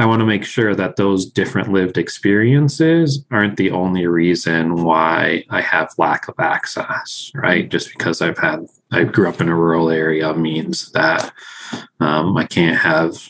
[0.00, 5.44] I want to make sure that those different lived experiences aren't the only reason why
[5.50, 7.68] I have lack of access, right?
[7.68, 11.30] Just because I've had, I grew up in a rural area means that
[12.00, 13.28] um, I can't have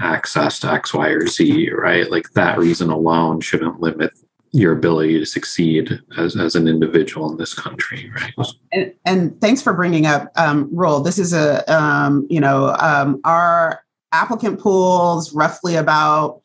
[0.00, 2.10] access to X, Y, or Z, right?
[2.10, 4.10] Like that reason alone shouldn't limit
[4.50, 8.32] your ability to succeed as, as an individual in this country right
[8.72, 13.20] and, and thanks for bringing up um, role this is a um, you know um,
[13.24, 13.82] our
[14.12, 16.40] applicant pools roughly about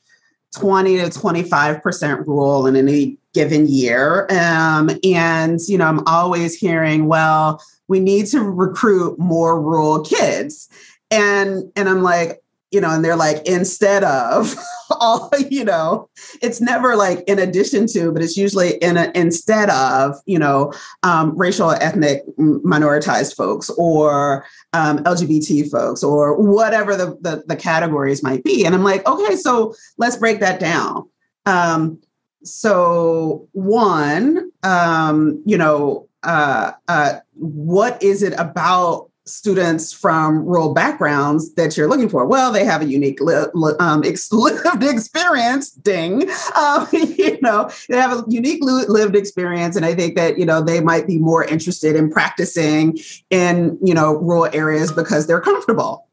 [0.56, 4.28] 20 to 25 percent rural in any given year.
[4.30, 10.68] Um, and you know i'm always hearing well we need to recruit more rural kids.
[11.10, 12.42] And and i'm like
[12.72, 14.56] you know, and they're like, instead of
[14.92, 16.10] all, you know,
[16.42, 20.72] it's never like in addition to, but it's usually in a, instead of, you know,
[21.04, 28.24] um, racial, ethnic, minoritized folks or um, LGBT folks or whatever the, the, the categories
[28.24, 28.66] might be.
[28.66, 31.10] And I'm like, okay, so let's break that down.
[31.46, 32.00] Um,
[32.44, 41.54] so one, um, you know, uh, uh, what is it about students from rural backgrounds
[41.56, 42.26] that you're looking for?
[42.26, 45.72] Well, they have a unique li- li- um, ex- lived experience.
[45.72, 50.38] Ding, um, you know, they have a unique li- lived experience, and I think that
[50.38, 52.98] you know they might be more interested in practicing
[53.30, 56.08] in you know rural areas because they're comfortable.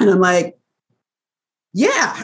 [0.00, 0.58] And I'm like,
[1.72, 2.22] yeah,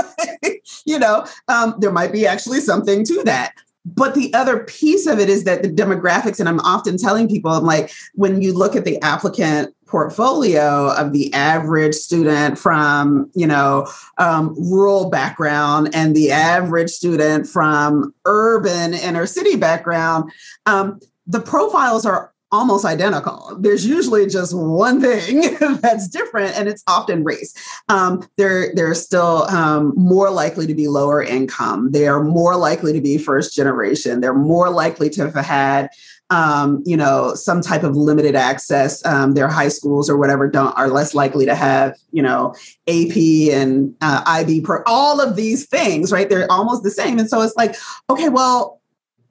[0.84, 3.54] you know, um, there might be actually something to that
[3.84, 7.50] but the other piece of it is that the demographics and i'm often telling people
[7.50, 13.46] i'm like when you look at the applicant portfolio of the average student from you
[13.46, 13.86] know
[14.18, 20.30] um, rural background and the average student from urban inner city background
[20.66, 23.56] um, the profiles are almost identical.
[23.58, 27.54] There's usually just one thing that's different, and it's often race.
[27.88, 31.90] Um, they're they're still um, more likely to be lower income.
[31.90, 34.20] They are more likely to be first generation.
[34.20, 35.90] They're more likely to have had
[36.30, 39.04] um, you know, some type of limited access.
[39.04, 42.54] Um, their high schools or whatever don't are less likely to have, you know,
[42.88, 43.16] AP
[43.52, 44.82] and uh, IB pro.
[44.86, 46.28] All of these things, right?
[46.28, 47.76] They're almost the same, and so it's like,
[48.08, 48.80] okay, well,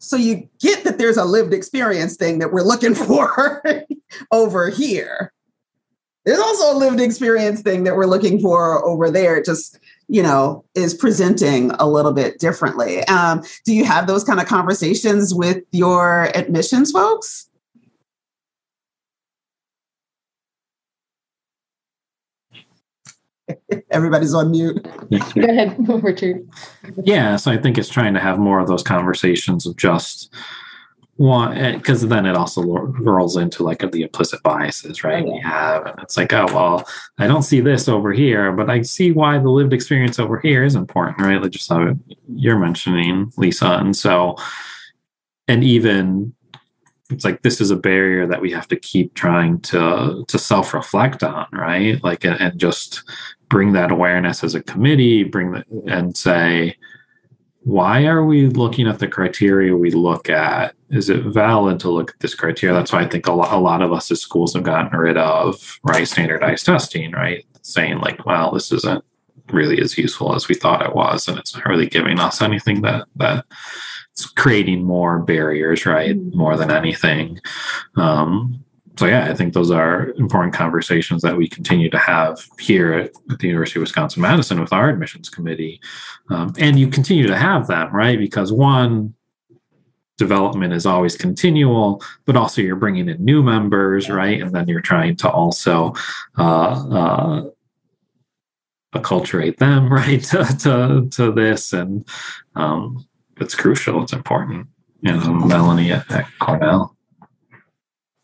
[0.04, 3.64] so you get that there's a lived experience thing that we're looking for
[4.32, 5.32] over here.
[6.26, 9.38] There's also a lived experience thing that we're looking for over there.
[9.38, 13.04] It just, you know, is presenting a little bit differently.
[13.06, 17.50] Um, do you have those kind of conversations with your admissions folks?
[23.92, 24.84] Everybody's on mute.
[25.12, 26.48] Go ahead, Richard.
[27.04, 30.34] Yeah, so I think it's trying to have more of those conversations of just
[31.18, 35.36] one eh, because then it also rolls into like the implicit biases right oh, yeah.
[35.36, 36.88] you have and it's like oh well
[37.20, 40.64] i don't see this over here but i see why the lived experience over here
[40.64, 41.94] is important right like just how
[42.30, 44.36] you're mentioning lisa and so
[45.48, 46.34] and even
[47.10, 51.24] it's like this is a barrier that we have to keep trying to to self-reflect
[51.24, 53.04] on right like and, and just
[53.54, 56.76] bring that awareness as a committee bring that and say
[57.64, 60.76] why are we looking at the criteria we look at?
[60.90, 62.76] Is it valid to look at this criteria?
[62.76, 65.16] That's why I think a lot, a lot of us as schools have gotten rid
[65.16, 67.46] of right standardized testing, right?
[67.62, 69.06] Saying like, well, this isn't
[69.52, 72.82] really as useful as we thought it was, and it's not really giving us anything
[72.82, 73.46] that that
[74.12, 76.18] it's creating more barriers, right?
[76.18, 76.38] Mm-hmm.
[76.38, 77.40] More than anything.
[77.96, 78.63] Um,
[78.98, 83.12] so yeah, I think those are important conversations that we continue to have here at,
[83.32, 85.82] at the University of Wisconsin Madison with our admissions committee,
[86.30, 88.20] um, and you continue to have them, right?
[88.20, 89.16] Because one,
[90.18, 94.42] development is always continual, but also you're bringing in new members, right?
[94.42, 95.94] And then you're trying to also
[96.38, 97.44] uh, uh,
[98.94, 102.08] acculturate them, right, to to, to this, and
[102.56, 103.06] um,
[103.38, 104.04] it's crucial.
[104.04, 104.68] It's important.
[105.02, 106.93] You know, Melanie at, at Cornell.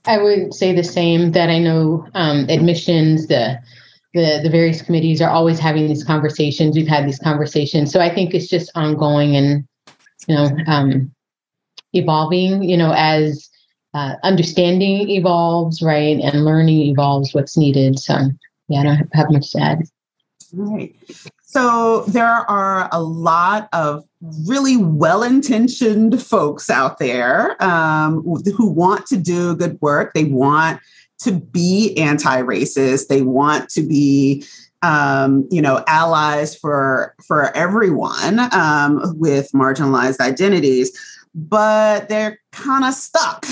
[0.09, 3.59] I would say the same that I know um, admissions, the,
[4.15, 6.75] the the various committees are always having these conversations.
[6.75, 9.67] We've had these conversations, so I think it's just ongoing and
[10.27, 11.11] you know um,
[11.93, 12.63] evolving.
[12.63, 13.47] You know, as
[13.93, 17.99] uh, understanding evolves, right, and learning evolves, what's needed.
[17.99, 18.17] So
[18.67, 19.83] yeah, I don't have much to add.
[20.57, 20.95] All right.
[21.51, 24.03] So there are a lot of
[24.45, 28.23] really well intentioned folks out there um,
[28.55, 30.13] who want to do good work.
[30.13, 30.79] They want
[31.21, 34.45] to be anti racist, they want to be
[34.83, 40.97] um, you know, allies for for everyone um, with marginalized identities,
[41.35, 43.45] but they're kind of stuck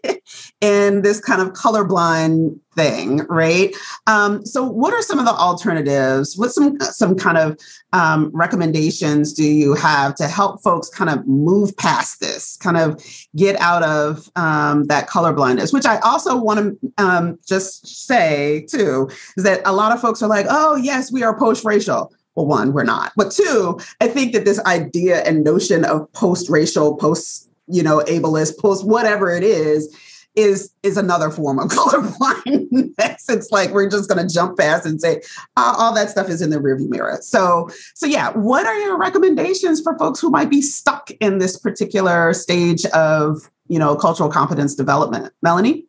[0.60, 3.74] in this kind of colorblind thing, right?
[4.06, 6.36] Um, so, what are some of the alternatives?
[6.36, 7.58] What some some kind of
[7.92, 13.02] um, recommendations do you have to help folks kind of move past this, kind of
[13.36, 15.72] get out of um, that colorblindness?
[15.72, 20.22] Which I also want to um, just say too is that a lot of folks
[20.22, 23.10] are like, "Oh, yes, we are post-racial." Well, one, we're not.
[23.16, 28.58] But two, I think that this idea and notion of post-racial, post, you know, ableist,
[28.58, 29.92] post whatever it is,
[30.36, 32.94] is is another form of colorblindness.
[33.28, 35.20] it's like we're just going to jump past and say
[35.56, 37.18] oh, all that stuff is in the rearview mirror.
[37.22, 41.58] So so yeah, what are your recommendations for folks who might be stuck in this
[41.58, 45.88] particular stage of you know cultural competence development, Melanie?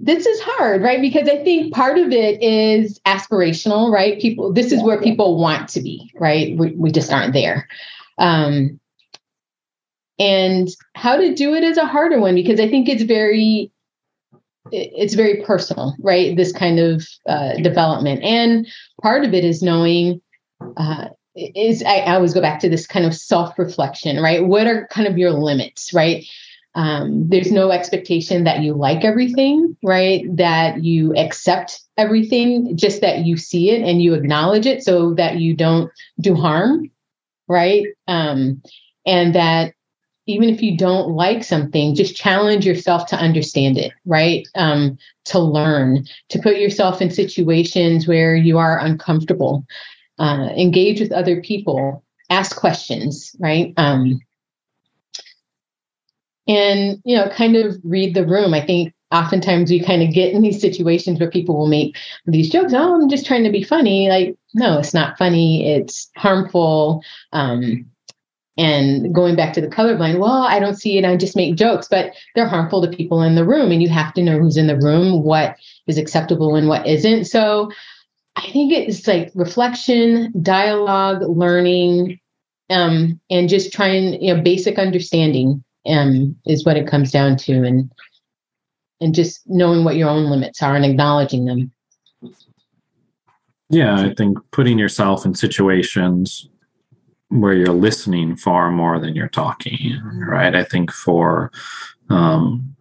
[0.00, 1.00] This is hard, right?
[1.00, 4.20] Because I think part of it is aspirational, right?
[4.20, 6.56] People, this is where people want to be, right?
[6.56, 7.68] We, we just aren't there.
[8.18, 8.80] Um,
[10.18, 13.70] and how to do it is a harder one because i think it's very
[14.70, 18.66] it's very personal right this kind of uh, development and
[19.02, 20.20] part of it is knowing
[20.76, 24.86] uh, is I, I, always go back to this kind of self-reflection right what are
[24.86, 26.24] kind of your limits right
[26.74, 33.24] um, there's no expectation that you like everything right that you accept everything just that
[33.24, 36.90] you see it and you acknowledge it so that you don't do harm
[37.48, 38.60] right um,
[39.06, 39.74] and that
[40.26, 44.46] even if you don't like something, just challenge yourself to understand it, right?
[44.54, 44.96] Um,
[45.26, 49.66] to learn, to put yourself in situations where you are uncomfortable,
[50.18, 53.74] uh, engage with other people, ask questions, right?
[53.76, 54.20] Um,
[56.46, 58.54] and, you know, kind of read the room.
[58.54, 62.50] I think oftentimes we kind of get in these situations where people will make these
[62.50, 62.72] jokes.
[62.74, 64.08] Oh, I'm just trying to be funny.
[64.08, 65.70] Like, no, it's not funny.
[65.72, 67.02] It's harmful.
[67.32, 67.86] Um,
[68.56, 71.04] and going back to the colorblind, well, I don't see it.
[71.04, 73.72] I just make jokes, but they're harmful to people in the room.
[73.72, 77.24] And you have to know who's in the room, what is acceptable and what isn't.
[77.24, 77.72] So
[78.36, 82.20] I think it's like reflection, dialogue, learning,
[82.70, 87.62] um, and just trying, you know, basic understanding um, is what it comes down to.
[87.64, 87.90] And
[89.00, 91.72] and just knowing what your own limits are and acknowledging them.
[93.68, 96.48] Yeah, I think putting yourself in situations
[97.28, 101.50] where you're listening far more than you're talking right i think for
[102.10, 102.76] um,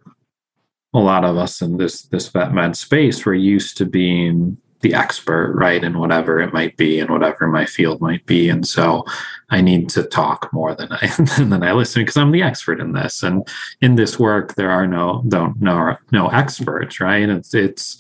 [0.94, 4.94] a lot of us in this this vet med space we're used to being the
[4.94, 8.50] expert, right, in whatever it might be, and whatever my field might be.
[8.50, 9.06] And so
[9.50, 11.08] I need to talk more than I
[11.40, 13.24] than I listen because I'm the expert in this.
[13.24, 13.48] And
[13.82, 17.28] in this work, there are no don't no no experts, right?
[17.28, 17.98] It's it's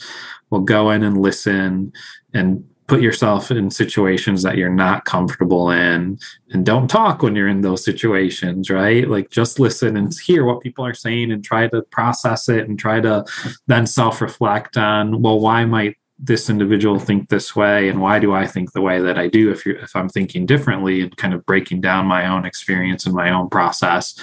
[0.51, 1.93] we'll go in and listen
[2.34, 6.19] and put yourself in situations that you're not comfortable in
[6.51, 10.59] and don't talk when you're in those situations right like just listen and hear what
[10.59, 13.23] people are saying and try to process it and try to
[13.67, 18.45] then self-reflect on well why might this individual think this way and why do i
[18.45, 21.45] think the way that i do if you if i'm thinking differently and kind of
[21.45, 24.18] breaking down my own experience and my own process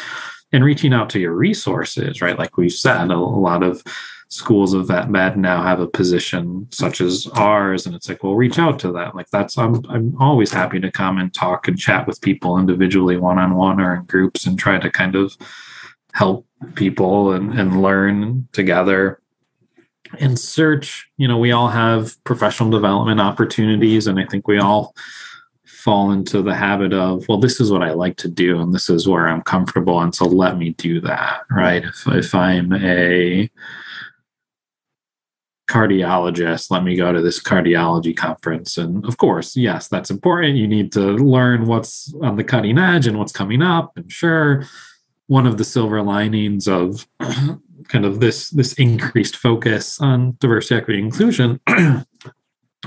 [0.53, 2.39] and reaching out to your resources right?
[2.39, 3.83] Like we've said a, a lot of
[4.29, 8.37] schools of vet med now have a position such as ours and it's like well
[8.37, 11.77] reach out to that like that's i'm i'm always happy to come and talk and
[11.77, 15.37] chat with people individually one-on-one or in groups and try to kind of
[16.13, 19.20] help people and, and learn together
[20.19, 24.95] and search you know we all have professional development opportunities and i think we all
[25.65, 28.91] fall into the habit of well this is what i like to do and this
[28.91, 31.85] is where i'm comfortable and so let me do that right?
[31.85, 33.49] If, if i'm a
[35.71, 40.57] cardiologist let me go to this cardiology conference and of course yes that's important.
[40.57, 44.65] You need to learn what's on the cutting edge and what's coming up and sure
[45.29, 47.07] one of the silver linings of
[47.89, 51.61] kind of this this increased focus on diversity equity inclusion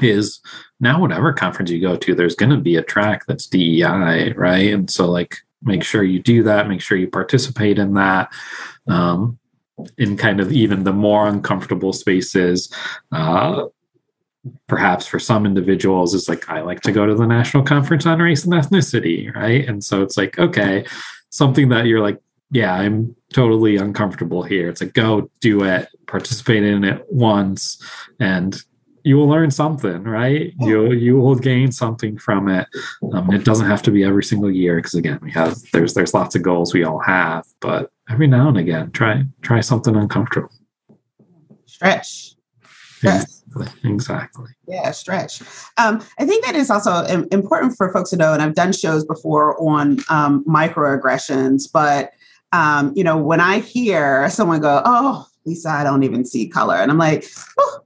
[0.01, 0.39] is
[0.79, 4.73] now whatever conference you go to there's going to be a track that's dei right
[4.73, 8.31] and so like make sure you do that make sure you participate in that
[8.87, 9.37] um,
[9.97, 12.73] in kind of even the more uncomfortable spaces.
[13.11, 13.65] Uh,
[14.67, 18.19] perhaps for some individuals, is like, I like to go to the National Conference on
[18.19, 19.67] Race and Ethnicity, right?
[19.67, 20.85] And so it's like, okay,
[21.29, 22.19] something that you're like,
[22.53, 24.69] yeah, I'm totally uncomfortable here.
[24.69, 27.83] It's like, go do it, participate in it once,
[28.19, 28.55] and
[29.03, 30.53] you will learn something, right?
[30.59, 32.67] You you will gain something from it.
[33.11, 36.13] Um, it doesn't have to be every single year because again, we have there's there's
[36.13, 40.51] lots of goals we all have, but every now and again, try try something uncomfortable.
[41.65, 42.35] Stretch.
[43.03, 43.67] Exactly.
[43.83, 44.49] exactly.
[44.67, 45.41] Yeah, stretch.
[45.77, 49.03] Um, I think that is also important for folks to know, and I've done shows
[49.03, 52.13] before on um, microaggressions, but
[52.53, 56.75] um, you know, when I hear someone go, "Oh, Lisa, I don't even see color,"
[56.75, 57.25] and I'm like,
[57.57, 57.79] oh,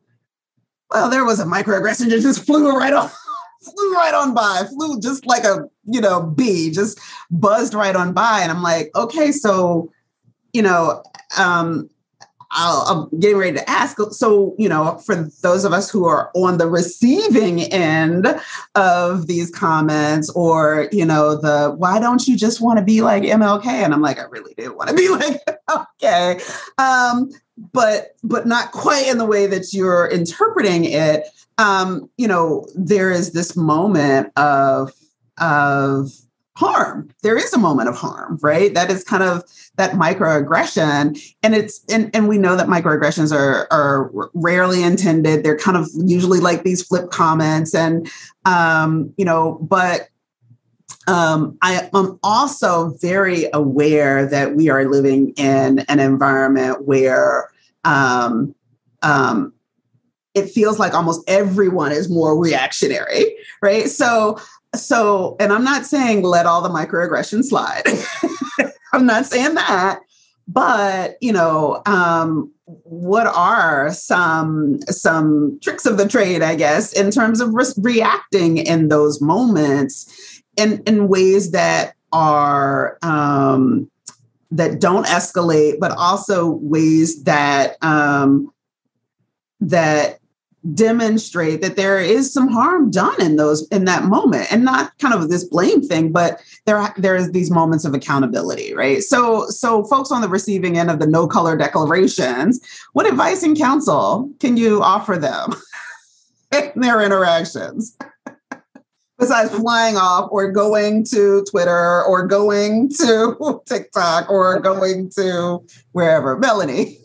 [0.92, 3.10] well, there was a microaggression that just flew right on,
[3.64, 7.00] flew right on by, flew just like a, you know, bee, just
[7.32, 8.42] buzzed right on by.
[8.42, 9.92] And I'm like, okay, so,
[10.54, 11.04] you know,
[11.38, 11.90] um,
[12.52, 13.98] i am getting ready to ask.
[14.12, 18.28] So, you know, for those of us who are on the receiving end
[18.76, 23.24] of these comments, or, you know, the why don't you just want to be like
[23.24, 23.66] MLK?
[23.66, 26.40] And I'm like, I really do want to be like, okay.
[26.78, 27.32] Um,
[27.74, 31.24] but but not quite in the way that you're interpreting it
[31.58, 34.94] um you know there is this moment of
[35.40, 36.12] of
[36.58, 37.10] harm.
[37.22, 38.74] There is a moment of harm right?
[38.74, 39.44] That is kind of
[39.76, 41.22] that microaggression.
[41.44, 45.44] And it's and, and we know that microaggressions are are rarely intended.
[45.44, 48.10] They're kind of usually like these flip comments and
[48.46, 50.10] um you know but
[51.08, 57.50] um, I am also very aware that we are living in an environment where
[57.86, 58.54] um,
[59.04, 59.54] um,
[60.34, 63.90] it feels like almost everyone is more reactionary, right?
[63.90, 64.38] So,
[64.78, 67.84] so, and I'm not saying let all the microaggressions slide.
[68.94, 70.00] I'm not saying that,
[70.48, 77.12] but you know, um, what are some some tricks of the trade, I guess, in
[77.12, 80.42] terms of re- reacting in those moments?
[80.58, 83.90] in, in ways that are um,
[84.52, 88.52] that don't escalate, but also ways that um,
[89.60, 90.20] that
[90.74, 95.14] demonstrate that there is some harm done in those in that moment and not kind
[95.14, 100.12] of this blame thing but there there's these moments of accountability right so so folks
[100.12, 102.60] on the receiving end of the no color declarations
[102.94, 105.54] what advice and counsel can you offer them
[106.52, 107.96] in their interactions
[109.18, 115.60] besides flying off or going to Twitter or going to TikTok or going to
[115.92, 116.38] wherever.
[116.38, 117.00] Melanie.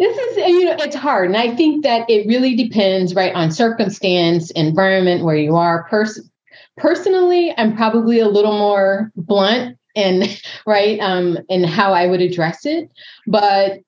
[0.00, 3.52] This is you know it's hard and i think that it really depends right on
[3.52, 5.84] circumstance environment where you are.
[5.84, 6.28] Pers-
[6.76, 12.64] personally i'm probably a little more blunt and right um in how i would address
[12.64, 12.90] it
[13.26, 13.80] but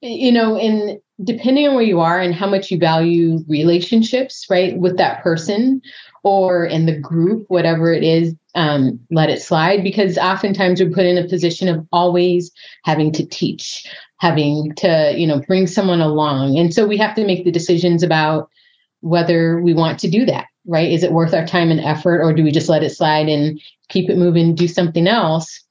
[0.00, 4.78] you know in depending on where you are and how much you value relationships, right,
[4.78, 5.82] with that person
[6.22, 11.06] or in the group, whatever it is, um, let it slide because oftentimes we're put
[11.06, 12.50] in a position of always
[12.84, 13.86] having to teach,
[14.18, 16.58] having to, you know, bring someone along.
[16.58, 18.50] And so we have to make the decisions about
[19.00, 20.90] whether we want to do that, right?
[20.90, 23.60] Is it worth our time and effort, or do we just let it slide and
[23.88, 25.64] keep it moving, do something else,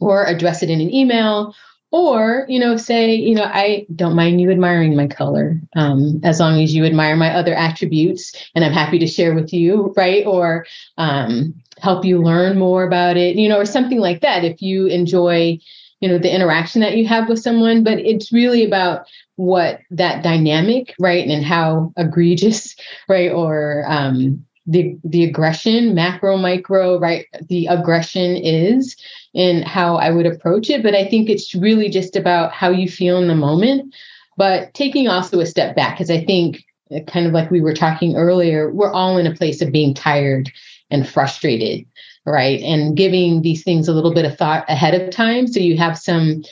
[0.00, 1.54] or address it in an email?
[1.92, 6.40] Or, you know, say, you know, I don't mind you admiring my color um, as
[6.40, 10.26] long as you admire my other attributes, and I'm happy to share with you, right?
[10.26, 14.42] Or um, help you learn more about it, you know, or something like that.
[14.42, 15.58] If you enjoy,
[16.02, 20.24] you know, the interaction that you have with someone, but it's really about what that
[20.24, 22.74] dynamic, right, and how egregious,
[23.08, 28.96] right, or um, the the aggression, macro, micro, right, the aggression is,
[29.34, 30.82] and how I would approach it.
[30.82, 33.94] But I think it's really just about how you feel in the moment,
[34.36, 37.74] but taking also a step back because I think uh, kind of like we were
[37.74, 40.50] talking earlier, we're all in a place of being tired
[40.92, 41.84] and frustrated,
[42.24, 42.60] right?
[42.60, 45.98] And giving these things a little bit of thought ahead of time so you have
[45.98, 46.44] some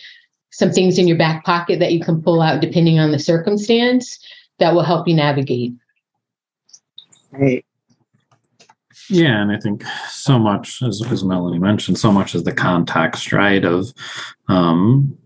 [0.52, 4.18] some things in your back pocket that you can pull out depending on the circumstance
[4.58, 5.72] that will help you navigate.
[7.30, 7.64] Right.
[9.08, 13.32] Yeah, and I think so much, as, as Melanie mentioned, so much is the context,
[13.32, 13.64] right?
[13.64, 13.92] Of,
[14.48, 15.16] um,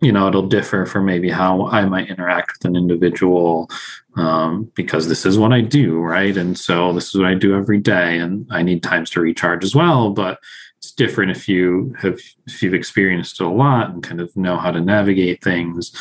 [0.00, 3.70] you know, it'll differ for maybe how I might interact with an individual
[4.16, 6.36] um, because this is what I do, right?
[6.36, 9.62] And so this is what I do every day, and I need times to recharge
[9.62, 10.10] as well.
[10.10, 10.38] But
[10.78, 14.56] it's different if you have if you've experienced it a lot and kind of know
[14.56, 15.94] how to navigate things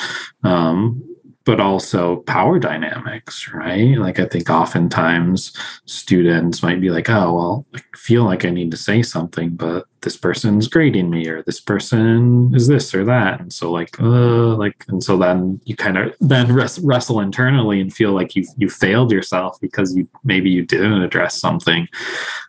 [0.43, 1.03] um,
[1.49, 3.97] but also power dynamics, right?
[3.97, 5.51] Like I think oftentimes
[5.85, 9.87] students might be like, oh, well, I feel like I need to say something, but
[10.01, 13.41] this person's grading me or this person is this or that.
[13.41, 17.91] And so like, uh, like, and so then you kind of then wrestle internally and
[17.91, 21.87] feel like you you failed yourself because you maybe you didn't address something.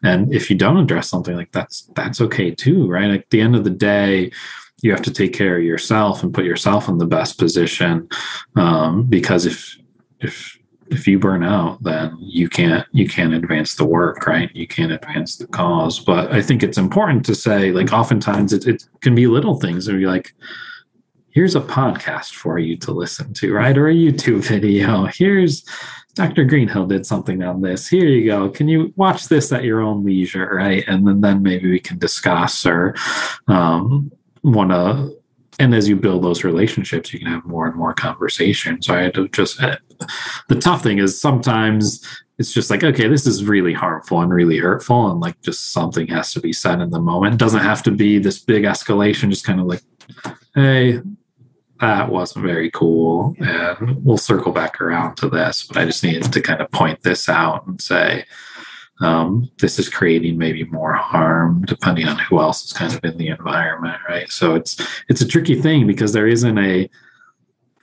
[0.03, 3.11] And if you don't address something like that's that's okay too, right?
[3.11, 4.31] At the end of the day,
[4.83, 8.09] you have to take care of yourself and put yourself in the best position
[8.57, 9.77] um, because if
[10.21, 10.59] if
[10.91, 14.55] if you burn out then you can't you can't advance the work right?
[14.55, 16.01] You can't advance the cause.
[16.01, 19.89] But i think it's important to say like oftentimes it, it can be little things
[19.89, 20.35] and be like
[21.33, 23.77] here's a podcast for you to listen to right?
[23.77, 25.07] Or a youtube video.
[25.07, 25.65] Here's
[26.15, 27.89] dr greenhill did something on this.
[27.89, 28.49] Here you go.
[28.51, 30.51] Can you watch this at your own leisure?
[30.55, 30.85] Right?
[30.89, 32.97] And then then maybe we can discuss or
[33.47, 34.11] um,
[34.43, 35.17] want to
[35.59, 39.01] and as you build those relationships you can have more and more conversations so i
[39.01, 39.77] had to just uh,
[40.49, 42.05] the tough thing is sometimes
[42.39, 46.07] it's just like okay this is really harmful and really hurtful and like just something
[46.07, 47.35] has to be said in the moment.
[47.35, 49.83] It doesn't have to be this big escalation just kind of like
[50.55, 51.01] hey
[51.81, 56.33] that wasn't very cool and we'll circle back around to this but i just needed
[56.33, 58.25] to kind of point this out and say
[59.01, 63.17] um, this is creating maybe more harm depending on who else is kind of in
[63.17, 64.31] the environment right?
[64.31, 66.89] So it's it's a tricky thing because there isn't a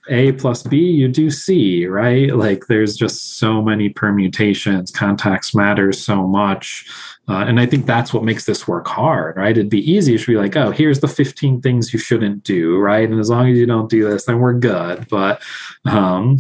[0.10, 2.36] a plus b you do c right?
[2.36, 6.86] Like there's just so many permutations context matters so much.
[7.30, 9.58] Uh, and i think that's what makes this work hard right?
[9.58, 13.10] It'd be easy to be like oh here's the 15 things you shouldn't do right?
[13.10, 15.08] And as long as you don't do this then we're good.
[15.10, 15.42] But
[15.86, 16.38] um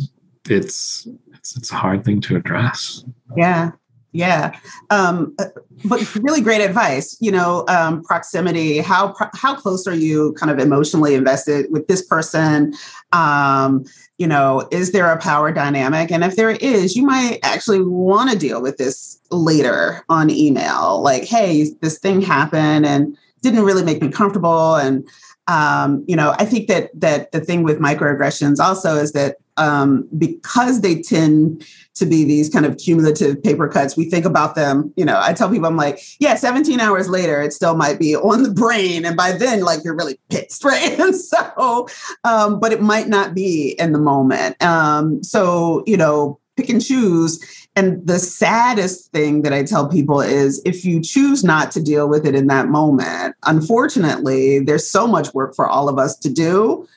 [0.50, 3.04] it's it's, it's a hard thing to address.
[3.36, 3.72] Yeah
[4.18, 4.58] yeah.
[4.90, 5.46] Um, uh,
[5.86, 8.80] but really great advice you know um, proximity.
[8.80, 12.74] How how close are you kind of emotionally invested with this person?
[13.12, 13.86] Um,
[14.18, 16.12] you know is there a power dynamic?
[16.12, 21.00] And if there is you might actually want to deal with this later on email.
[21.02, 24.76] Like hey this thing happened and didn't really make me comfortable.
[24.76, 25.08] And
[25.48, 30.08] um, you know i think that that the thing with microaggressions also is that um,
[30.18, 31.66] because they tend
[31.98, 33.98] to be these kind of cumulative paper cuts.
[33.98, 37.42] We think about them, you know, I tell people, I'm like, yeah, 17 hours later,
[37.42, 39.06] it still might be on the brain.
[39.06, 41.00] And by then, like, you're really pissed, right?
[41.00, 41.88] And so,
[42.24, 44.62] um, but it might not be in the moment.
[44.64, 47.40] Um, so, you know, pick and choose.
[47.76, 52.10] And the saddest thing that I tell people is if you choose not to deal
[52.10, 56.30] with it in that moment, unfortunately, there's so much work for all of us to
[56.30, 56.88] do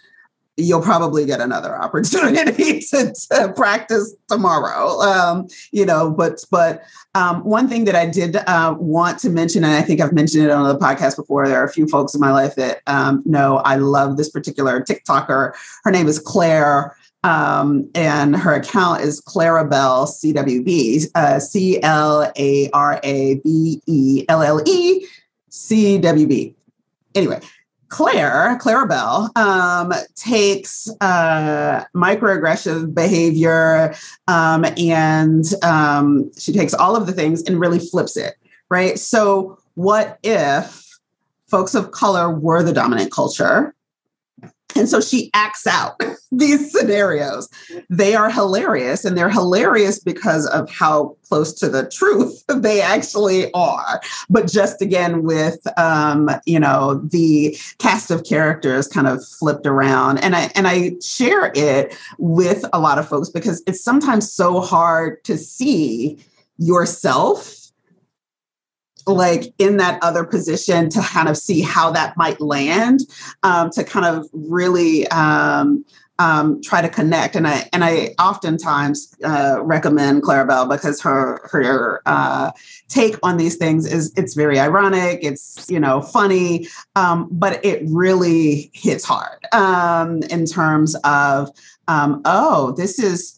[0.60, 5.00] you'll probably get another opportunity to, to practice tomorrow.
[5.00, 6.82] Um, you know, but but
[7.14, 10.44] um, one thing that I did uh, want to mention, and I think I've mentioned
[10.44, 13.22] it on the podcast before, there are a few folks in my life that um,
[13.24, 15.52] know I love this particular TikToker.
[15.84, 16.96] Her name is Claire.
[17.22, 24.24] Um, and her account is Clarabelle CWB, uh, C L A R A B E
[24.30, 25.06] L L E
[25.50, 26.56] C W B.
[27.14, 27.40] Anyway,
[27.90, 33.94] Claire, Clarabelle, um, takes uh, microaggressive behavior
[34.28, 38.34] um, and um, she takes all of the things and really flips it,
[38.70, 38.98] right?
[38.98, 40.86] So, what if
[41.48, 43.74] folks of color were the dominant culture
[44.76, 46.00] And so she acts out
[46.32, 47.48] these scenarios.
[47.88, 53.52] They are hilarious, and they're hilarious because of how close to the truth they actually
[53.52, 54.00] are.
[54.28, 60.18] But just again, with um, you know the cast of characters kind of flipped around,
[60.18, 64.60] and I and I share it with a lot of folks because it's sometimes so
[64.60, 66.18] hard to see
[66.58, 67.59] yourself
[69.06, 73.00] like in that other position to kind of see how that might land
[73.42, 75.84] um, to kind of really um,
[76.20, 77.34] um, try to connect.
[77.34, 82.50] And i and i oftentimes uh, recommend clarabelle because her her uh,
[82.88, 87.82] take on these things is it's very ironic it's you know funny um, but it
[87.86, 91.50] really hits hard um, in terms of
[91.88, 93.36] um, oh this is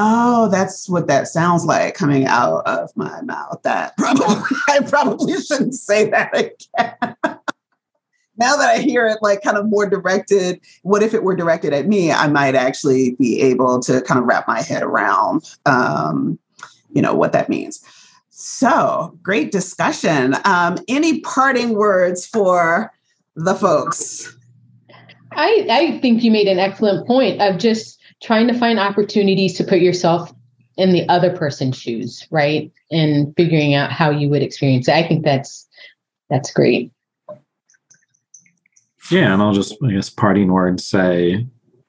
[0.00, 3.60] oh, that's what that sounds like coming out of my mouth.
[3.62, 7.16] That probably I probably shouldn't say that again.
[8.36, 11.74] now that I hear it like kind of more directed, what if it were directed
[11.74, 12.10] at me?
[12.10, 16.38] I might actually be able to kind of wrap my head around um,
[16.92, 17.84] you know, what that means.
[18.30, 20.34] So great discussion.
[20.44, 22.90] Um, any parting words for
[23.36, 24.34] the folks?
[25.32, 29.64] I, I think you made an excellent point of just trying to find opportunities to
[29.64, 30.32] put yourself
[30.76, 32.72] in the other person's shoes, right?
[32.90, 34.94] And figuring out how you would experience it.
[34.94, 35.68] I think that's
[36.28, 36.92] that's great.
[39.10, 41.46] Yeah, and I'll just I guess parting words say,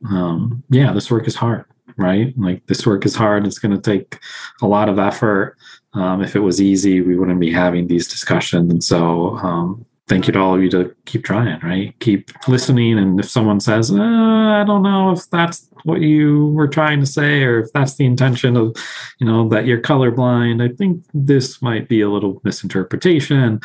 [0.10, 1.66] um, yeah, this work is hard,
[1.98, 2.34] right?
[2.38, 3.46] Like this work is hard.
[3.46, 4.20] It's going to take
[4.62, 5.58] a lot of effort.
[5.94, 8.72] Um, if it was easy, we wouldn't be having these discussions.
[8.72, 11.98] And so, um, thank you to all of you to keep trying, right?
[12.02, 13.00] Keep listening.
[13.00, 17.06] And if someone says, uh, I don't know if that's what you were trying to
[17.06, 18.76] say, or if that's the intention of,
[19.20, 23.62] you know, that you're colorblind, I think this might be a little misinterpretation.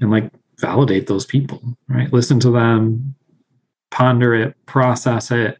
[0.00, 0.30] And like
[0.60, 2.10] validate those people, right?
[2.10, 3.14] Listen to them,
[3.90, 5.58] ponder it, process it.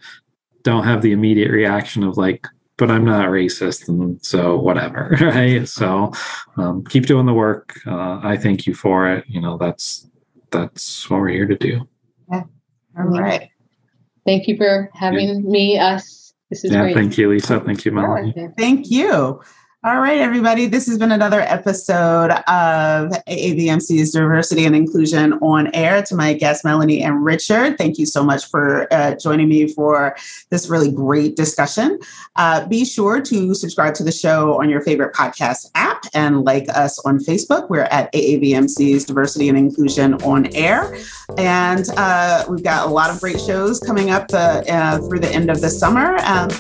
[0.63, 2.47] Don't have the immediate reaction of like,
[2.79, 5.69] but I'm not racist, and so whatever, right?
[5.69, 6.13] So
[6.57, 7.79] um, keep doing the work.
[7.87, 9.25] Uh, I thank you for it.
[9.29, 10.09] You know, that's
[10.53, 11.89] that's what we're here to do.
[12.31, 12.43] Yeah.
[12.99, 13.49] All right.
[14.25, 15.51] Thank you for having yeah.
[15.51, 16.35] me, us.
[16.51, 16.95] This is yeah, great.
[16.95, 17.61] Thank you, Lisa.
[17.61, 18.35] Thank you, Melanie.
[18.59, 19.41] Thank you.
[19.85, 20.67] All right, everybody.
[20.67, 26.05] This has been another episode of AAVMC's Diversity and Inclusion on Air.
[26.05, 30.17] To my guests, Melanie and Richard, thank you so much for uh, joining me for
[30.51, 31.99] this really great discussion.
[32.37, 36.69] Uh, be sure to subscribe to the show on your favorite podcast app and like
[36.69, 37.69] us on Facebook.
[37.69, 40.97] We're at AAVMC's Diversity and Inclusion on Air.
[41.37, 45.31] And uh, we've got a lot of great shows coming up uh, uh, through the
[45.31, 46.19] end of the summer.
[46.19, 46.51] Um,